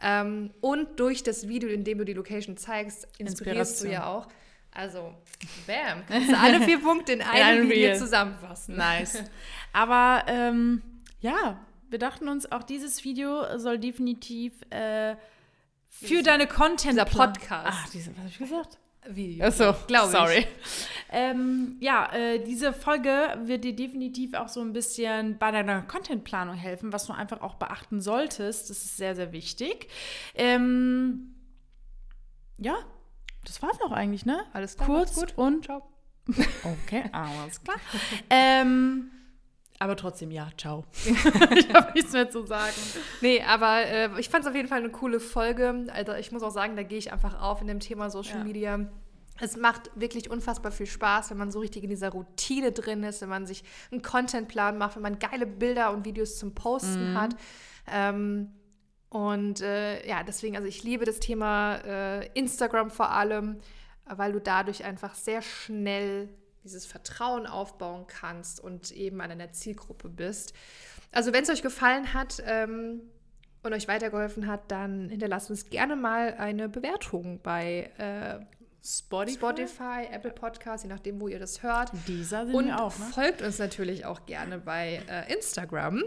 Ähm, 0.02 0.50
und 0.62 1.00
durch 1.00 1.22
das 1.22 1.48
Video, 1.48 1.70
in 1.70 1.84
dem 1.84 2.00
du 2.00 2.04
die 2.04 2.14
Location 2.14 2.58
zeigst, 2.58 3.08
inspirierst 3.20 3.84
du 3.84 3.92
ja 3.92 4.08
auch. 4.08 4.28
Also, 4.72 5.14
bam, 5.68 6.04
kannst 6.08 6.32
du 6.32 6.38
alle 6.40 6.60
vier 6.62 6.80
Punkte 6.80 7.14
in 7.14 7.22
einem, 7.22 7.66
in 7.66 7.70
Video 7.70 7.96
zusammenfassen. 7.96 8.76
Nice. 8.76 9.24
Aber 9.72 10.24
ähm, 10.26 10.82
ja, 11.20 11.64
wir 11.92 12.00
dachten 12.00 12.28
uns, 12.28 12.52
auch 12.52 12.64
dieses 12.64 13.04
Video 13.04 13.60
soll 13.60 13.78
definitiv 13.78 14.54
äh, 14.72 15.16
für 15.90 16.24
deine 16.24 16.48
Content. 16.48 16.94
Dieser 16.94 17.06
Podcast. 17.06 17.68
Ach, 17.70 17.90
diese, 17.90 18.10
was 18.14 18.18
habe 18.18 18.30
ich 18.30 18.40
gesagt? 18.40 18.80
Video. 19.10 19.46
Achso, 19.46 19.74
glaube 19.88 20.08
ich. 20.08 20.18
Sorry. 20.18 20.48
Ähm, 21.12 21.78
ja, 21.80 22.12
äh, 22.14 22.44
diese 22.44 22.74
Folge 22.74 23.38
wird 23.44 23.64
dir 23.64 23.76
definitiv 23.76 24.34
auch 24.34 24.50
so 24.50 24.62
ein 24.62 24.74
bisschen 24.74 25.38
bei 25.38 25.52
deiner 25.52 25.82
Contentplanung 25.84 26.56
helfen, 26.56 26.92
was 26.92 27.06
du 27.06 27.14
einfach 27.14 27.42
auch 27.42 27.56
beachten 27.56 28.02
solltest. 28.02 28.70
Das 28.70 28.78
ist 28.84 28.98
sehr, 28.98 29.16
sehr 29.16 29.32
wichtig. 29.32 29.88
Ähm, 30.34 31.36
ja, 32.58 32.76
das 33.46 33.62
war's 33.62 33.80
auch 33.82 33.92
eigentlich, 33.92 34.26
ne? 34.26 34.44
Alles 34.54 34.76
klar. 34.76 34.88
Kurz 34.88 35.16
gut. 35.16 35.38
und. 35.38 35.66
Ciao. 35.66 35.84
Okay, 36.64 37.04
alles 37.12 37.64
klar. 37.64 37.78
ähm, 38.30 39.12
aber 39.80 39.96
trotzdem, 39.98 40.32
ja, 40.32 40.50
ciao. 40.58 40.86
ich 41.06 41.74
habe 41.74 41.92
nichts 41.94 42.14
mehr 42.14 42.30
zu 42.30 42.46
sagen. 42.46 42.74
Nee, 43.22 43.42
aber 43.42 43.86
äh, 43.86 44.10
ich 44.20 44.30
fand 44.30 44.46
es 44.46 44.50
auf 44.50 44.56
jeden 44.56 44.70
Fall 44.70 44.80
eine 44.80 44.90
coole 44.90 45.20
Folge. 45.20 45.86
Also 45.92 46.14
ich 46.14 46.32
muss 46.32 46.44
auch 46.44 46.52
sagen, 46.52 46.76
da 46.76 46.84
gehe 46.84 46.98
ich 46.98 47.12
einfach 47.12 47.42
auf 47.42 47.62
in 47.62 47.68
dem 47.68 47.80
Thema 47.82 48.10
Social 48.10 48.40
ja. 48.40 48.44
Media. 48.44 48.80
Es 49.42 49.58
macht 49.58 49.92
wirklich 49.96 50.30
unfassbar 50.30 50.72
viel 50.72 50.86
Spaß, 50.86 51.30
wenn 51.32 51.38
man 51.38 51.52
so 51.52 51.60
richtig 51.60 51.84
in 51.84 51.90
dieser 51.90 52.10
Routine 52.10 52.72
drin 52.72 53.04
ist, 53.04 53.22
wenn 53.22 53.28
man 53.28 53.46
sich 53.46 53.66
einen 53.92 54.02
Contentplan 54.02 54.78
macht, 54.78 54.96
wenn 54.96 55.04
man 55.04 55.20
geile 55.20 55.46
Bilder 55.46 55.92
und 55.92 56.06
Videos 56.06 56.38
zum 56.38 56.56
Posten 56.56 57.12
mhm. 57.12 57.20
hat. 57.20 57.36
Ähm, 57.92 58.54
und 59.10 59.60
äh, 59.62 60.08
ja, 60.08 60.24
deswegen, 60.24 60.56
also 60.56 60.68
ich 60.70 60.84
liebe 60.84 61.04
das 61.04 61.20
Thema 61.20 61.76
äh, 61.86 62.28
Instagram 62.34 62.92
vor 62.92 63.12
allem, 63.12 63.60
weil 64.06 64.32
du 64.32 64.40
dadurch 64.40 64.86
einfach 64.86 65.16
sehr 65.16 65.42
schnell 65.42 66.30
dieses 66.66 66.86
Vertrauen 66.86 67.48
aufbauen 67.48 68.06
kannst 68.08 68.60
und 68.60 68.92
eben 68.92 69.22
an 69.22 69.32
einer 69.32 69.52
Zielgruppe 69.54 70.10
bist. 70.10 70.54
Also 71.12 71.32
wenn 71.32 71.44
es 71.44 71.50
euch 71.50 71.62
gefallen 71.62 72.14
hat 72.14 72.44
ähm, 72.46 73.02
und 73.64 73.74
euch 73.74 73.88
weitergeholfen 73.88 74.48
hat, 74.48 74.70
dann 74.70 75.08
hinterlasst 75.08 75.50
uns 75.50 75.70
gerne 75.70 75.96
mal 75.96 76.34
eine 76.34 76.68
Bewertung 76.68 77.40
bei 77.42 77.92
äh, 77.98 78.44
Spotify? 78.84 79.38
Spotify, 79.38 80.08
Apple 80.12 80.32
Podcasts, 80.32 80.84
je 80.84 80.90
nachdem, 80.90 81.22
wo 81.22 81.28
ihr 81.28 81.40
das 81.40 81.64
hört. 81.64 81.92
Dieser 82.08 82.46
sind 82.46 82.56
und 82.56 82.68
wir 82.68 82.84
auch, 82.84 82.98
ne? 83.00 83.06
folgt 83.06 83.42
uns 83.42 83.58
natürlich 83.58 84.06
auch 84.06 84.26
gerne 84.26 84.60
bei 84.60 85.02
äh, 85.08 85.34
Instagram. 85.34 86.04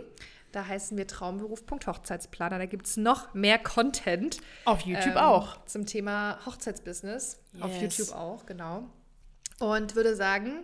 Da 0.52 0.66
heißen 0.66 0.96
wir 0.96 1.06
traumberuf.hochzeitsplaner. 1.06 2.58
Da 2.58 2.66
gibt 2.66 2.86
es 2.86 2.96
noch 2.96 3.34
mehr 3.34 3.58
Content. 3.58 4.38
Auf 4.64 4.80
YouTube 4.82 5.16
ähm, 5.16 5.18
auch. 5.18 5.64
Zum 5.66 5.86
Thema 5.86 6.38
Hochzeitsbusiness. 6.46 7.40
Yes. 7.52 7.62
Auf 7.62 7.82
YouTube 7.82 8.12
auch, 8.12 8.46
genau. 8.46 8.88
Und 9.60 9.96
würde 9.96 10.14
sagen, 10.14 10.62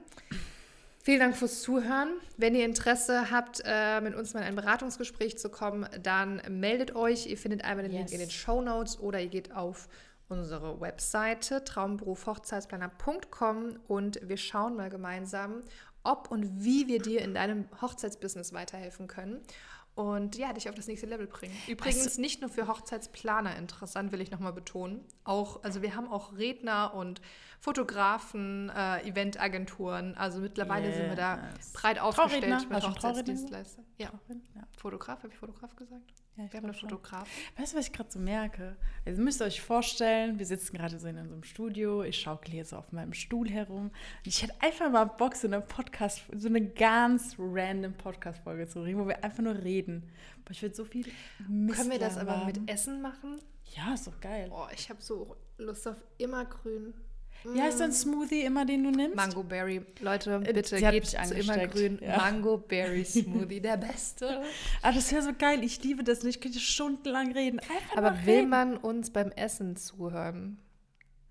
vielen 1.03 1.21
Dank 1.21 1.37
fürs 1.37 1.63
Zuhören. 1.63 2.11
Wenn 2.37 2.55
ihr 2.55 2.65
Interesse 2.65 3.31
habt, 3.31 3.63
äh, 3.65 4.01
mit 4.01 4.15
uns 4.15 4.35
mal 4.35 4.41
in 4.41 4.47
ein 4.47 4.57
Beratungsgespräch 4.57 5.39
zu 5.39 5.49
kommen, 5.49 5.89
dann 6.03 6.41
meldet 6.49 6.95
euch. 6.95 7.27
Ihr 7.27 7.37
findet 7.37 7.65
einmal 7.65 7.85
den 7.85 7.93
yes. 7.93 8.03
Link 8.03 8.13
in 8.13 8.21
den 8.21 8.31
Show 8.31 8.61
Notes 8.61 9.01
oder 9.01 9.21
ihr 9.21 9.29
geht 9.29 9.55
auf 9.55 9.89
unsere 10.29 10.81
Webseite 10.81 11.65
traumberufhochzeitsplaner.com 11.65 13.81
und 13.89 14.21
wir 14.23 14.37
schauen 14.37 14.77
mal 14.77 14.91
gemeinsam, 14.91 15.63
ob 16.03 16.31
und 16.31 16.65
wie 16.65 16.87
wir 16.87 17.01
dir 17.01 17.23
in 17.23 17.35
deinem 17.35 17.67
Hochzeitsbusiness 17.81 18.53
weiterhelfen 18.53 19.07
können 19.07 19.41
und 19.95 20.37
ja, 20.37 20.53
dich 20.53 20.69
auf 20.69 20.75
das 20.75 20.87
nächste 20.87 21.07
Level 21.07 21.27
bringen. 21.27 21.57
Übrigens 21.69 22.17
du, 22.17 22.21
nicht 22.21 22.41
nur 22.41 22.51
für 22.51 22.67
Hochzeitsplaner 22.67 23.57
interessant, 23.57 24.13
will 24.13 24.21
ich 24.21 24.31
nochmal 24.31 24.53
betonen. 24.53 25.05
Auch, 25.23 25.63
also 25.63 25.83
wir 25.83 25.95
haben 25.95 26.09
auch 26.09 26.37
Redner 26.37 26.95
und 26.95 27.21
Fotografen, 27.65 28.69
äh, 28.69 29.09
Eventagenturen. 29.09 30.15
Also 30.19 30.39
mittlerweile 30.39 30.89
yes. 30.89 30.97
sind 30.97 31.09
wir 31.09 31.17
da 31.17 31.49
breit 31.73 31.99
aufgestellt 31.99 32.69
mit 32.69 32.87
Hochzeitsdienstleistern. 32.87 33.87
Ja. 33.97 34.11
ja. 34.55 34.63
Fotograf, 34.77 35.23
habe 35.23 35.33
ich 35.33 35.39
Fotograf 35.39 35.75
gesagt? 35.75 36.13
Ja, 36.37 36.45
wir 36.53 36.59
haben 36.59 36.67
einen 36.67 36.75
Fotograf. 36.75 37.27
Weißt 37.57 37.73
du, 37.73 37.79
was 37.79 37.87
ich 37.87 37.93
gerade 37.95 38.11
so 38.13 38.19
merke? 38.19 38.77
Also 39.07 39.23
müsst 39.23 39.41
ihr 39.41 39.47
euch 39.47 39.63
vorstellen, 39.63 40.39
wir 40.39 40.45
sitzen 40.45 40.77
gerade 40.77 40.99
so 40.99 41.09
in 41.09 41.17
unserem 41.17 41.43
Studio, 41.43 42.03
ich 42.03 42.21
schaukle 42.21 42.53
hier 42.53 42.67
so 42.67 42.77
auf 42.77 42.93
meinem 42.93 43.15
Stuhl 43.15 43.49
herum. 43.49 43.85
Und 43.87 44.27
ich 44.27 44.43
hätte 44.43 44.53
einfach 44.61 44.91
mal 44.91 45.07
Bock, 45.07 45.35
so 45.35 45.47
eine 45.47 45.63
Podcast, 45.63 46.23
so 46.37 46.49
eine 46.49 46.61
ganz 46.61 47.37
random 47.39 47.95
Podcast-Folge 47.95 48.69
zu 48.69 48.83
reden, 48.83 48.99
wo 48.99 49.09
wir 49.09 49.25
einfach 49.25 49.43
nur 49.43 49.55
reden. 49.55 50.11
Aber 50.45 50.51
ich 50.51 50.61
würde 50.61 50.75
so 50.75 50.85
viel 50.85 51.11
Mist 51.49 51.79
Können 51.79 51.93
wir 51.93 51.99
das 51.99 52.19
aber 52.19 52.41
haben. 52.41 52.47
mit 52.47 52.71
Essen 52.71 53.01
machen? 53.01 53.41
Ja, 53.75 53.95
ist 53.95 54.07
doch 54.07 54.21
geil. 54.21 54.51
Oh, 54.53 54.67
ich 54.75 54.91
habe 54.91 55.01
so 55.01 55.35
Lust 55.57 55.89
auf 55.89 55.97
immergrün. 56.19 56.93
Wie 57.53 57.61
heißt 57.61 57.81
dein 57.81 57.93
Smoothie 57.93 58.43
immer, 58.43 58.65
den 58.65 58.85
du 58.85 58.91
nimmst? 58.91 59.17
Mango 59.17 59.43
Berry. 59.43 59.83
Leute, 60.01 60.43
äh, 60.45 60.53
bitte 60.53 60.81
geht 60.81 61.07
zu 61.07 61.35
immer 61.35 61.67
grün. 61.67 61.99
Ja. 62.03 62.17
Mango 62.17 62.59
Berry 62.59 63.05
Smoothie, 63.05 63.61
der 63.61 63.77
beste. 63.77 64.43
ah, 64.83 64.93
das 64.93 65.05
ist 65.05 65.13
ja 65.13 65.23
so 65.23 65.33
geil. 65.37 65.63
Ich 65.63 65.83
liebe 65.83 66.03
das. 66.03 66.25
Ich 66.25 66.41
könnte 66.41 66.59
stundenlang 66.59 67.33
reden. 67.33 67.61
Einfach 67.61 67.97
Aber 67.97 68.27
will 68.27 68.35
reden. 68.35 68.49
man 68.49 68.77
uns 68.77 69.11
beim 69.11 69.31
Essen 69.33 69.77
zuhören? 69.77 70.59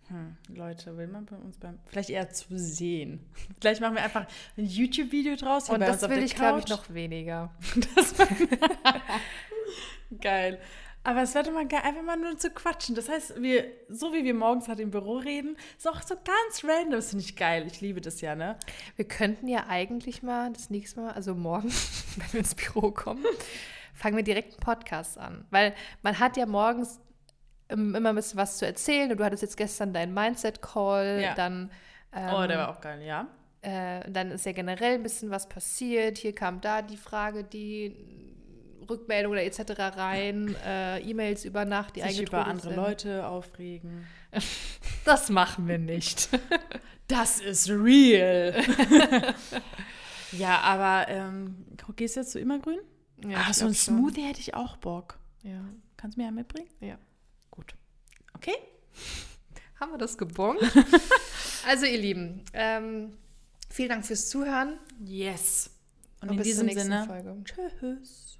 Hm, 0.07 0.35
Leute, 0.49 0.97
will 0.97 1.07
man 1.07 1.25
bei 1.25 1.37
uns 1.37 1.57
beim. 1.57 1.79
Vielleicht 1.87 2.09
eher 2.09 2.29
zu 2.29 2.57
sehen. 2.57 3.25
Vielleicht 3.59 3.81
machen 3.81 3.95
wir 3.95 4.03
einfach 4.03 4.27
ein 4.57 4.65
YouTube-Video 4.65 5.35
draus. 5.35 5.69
Und 5.69 5.79
das 5.79 6.07
will 6.07 6.21
ich, 6.21 6.35
glaube 6.35 6.59
ich, 6.59 6.67
noch 6.67 6.93
weniger. 6.93 7.55
geil. 10.21 10.59
Aber 11.05 11.23
es 11.23 11.33
doch 11.33 11.51
mal 11.51 11.67
geil, 11.67 11.81
einfach 11.83 12.01
mal 12.01 12.15
nur 12.15 12.37
zu 12.37 12.49
quatschen. 12.49 12.95
Das 12.95 13.09
heißt, 13.09 13.41
wir, 13.41 13.65
so 13.89 14.13
wie 14.13 14.23
wir 14.23 14.33
morgens 14.33 14.69
halt 14.69 14.79
im 14.79 14.89
Büro 14.89 15.17
reden, 15.17 15.57
ist 15.77 15.87
auch 15.87 16.01
so 16.01 16.15
ganz 16.15 16.63
random. 16.63 16.91
Das 16.91 17.09
finde 17.09 17.25
ich 17.25 17.35
geil. 17.35 17.67
Ich 17.67 17.81
liebe 17.81 17.99
das 17.99 18.21
ja, 18.21 18.35
ne? 18.35 18.57
Wir 18.95 19.05
könnten 19.05 19.49
ja 19.49 19.65
eigentlich 19.67 20.23
mal 20.23 20.51
das 20.53 20.69
nächste 20.69 21.01
Mal, 21.01 21.11
also 21.11 21.35
morgen, 21.35 21.69
wenn 22.15 22.33
wir 22.33 22.39
ins 22.39 22.55
Büro 22.55 22.91
kommen, 22.91 23.25
fangen 23.93 24.15
wir 24.15 24.23
direkt 24.23 24.53
einen 24.53 24.61
Podcast 24.61 25.17
an. 25.17 25.45
Weil 25.49 25.73
man 26.03 26.19
hat 26.19 26.37
ja 26.37 26.45
morgens 26.45 27.01
immer 27.67 28.09
ein 28.09 28.15
bisschen 28.15 28.37
was 28.37 28.57
zu 28.57 28.65
erzählen. 28.65 29.11
Und 29.11 29.19
du 29.19 29.25
hattest 29.25 29.43
jetzt 29.43 29.57
gestern 29.57 29.93
deinen 29.93 30.13
Mindset-Call, 30.13 31.19
ja. 31.21 31.33
dann. 31.35 31.69
Ähm, 32.13 32.33
oh, 32.33 32.47
der 32.47 32.57
war 32.59 32.69
auch 32.69 32.79
geil, 32.79 33.01
ja. 33.01 33.27
Äh, 33.61 34.09
dann 34.09 34.31
ist 34.31 34.45
ja 34.45 34.51
generell 34.53 34.95
ein 34.95 35.03
bisschen 35.03 35.31
was 35.31 35.49
passiert. 35.49 36.17
Hier 36.17 36.33
kam 36.33 36.61
da 36.61 36.81
die 36.81 36.97
Frage, 36.97 37.43
die 37.43 38.22
Rückmeldungen 38.89 39.37
oder 39.37 39.45
etc. 39.45 39.97
rein, 39.97 40.55
äh, 40.65 40.99
E-Mails 40.99 41.45
über 41.45 41.65
Nacht, 41.65 41.95
die 41.95 42.01
Sich 42.01 42.21
über 42.21 42.45
andere 42.45 42.67
sind. 42.69 42.75
Leute 42.75 43.27
aufregen. 43.27 44.05
Das 45.05 45.29
machen 45.29 45.67
wir 45.67 45.77
nicht. 45.77 46.29
Das 47.07 47.41
ist 47.41 47.69
real. 47.69 48.63
ja, 50.31 50.61
aber 50.61 51.09
ähm, 51.09 51.65
gehst 51.97 52.15
du 52.15 52.21
jetzt 52.21 52.31
zu 52.31 52.39
Immergrün? 52.39 52.79
Ja, 53.27 53.39
Ach, 53.41 53.53
so 53.53 53.65
ein 53.65 53.73
Smoothie 53.73 54.21
schon. 54.21 54.27
hätte 54.27 54.39
ich 54.39 54.53
auch 54.55 54.77
Bock. 54.77 55.19
Ja. 55.43 55.63
Kannst 55.97 56.15
du 56.17 56.21
mir 56.21 56.27
ja 56.27 56.31
mitbringen? 56.31 56.69
Ja. 56.79 56.97
Gut. 57.51 57.75
Okay. 58.35 58.55
Haben 59.79 59.91
wir 59.91 59.97
das 59.97 60.17
gebongt? 60.17 60.61
also, 61.67 61.85
ihr 61.85 61.97
Lieben, 61.99 62.43
ähm, 62.53 63.17
vielen 63.69 63.89
Dank 63.89 64.05
fürs 64.05 64.29
Zuhören. 64.29 64.79
Yes. 65.03 65.71
Und, 66.21 66.29
Und 66.29 66.37
in 66.37 66.43
diesem 66.43 66.69
Sinne, 66.69 67.05
Folge. 67.05 67.35
Tschüss. 67.43 68.39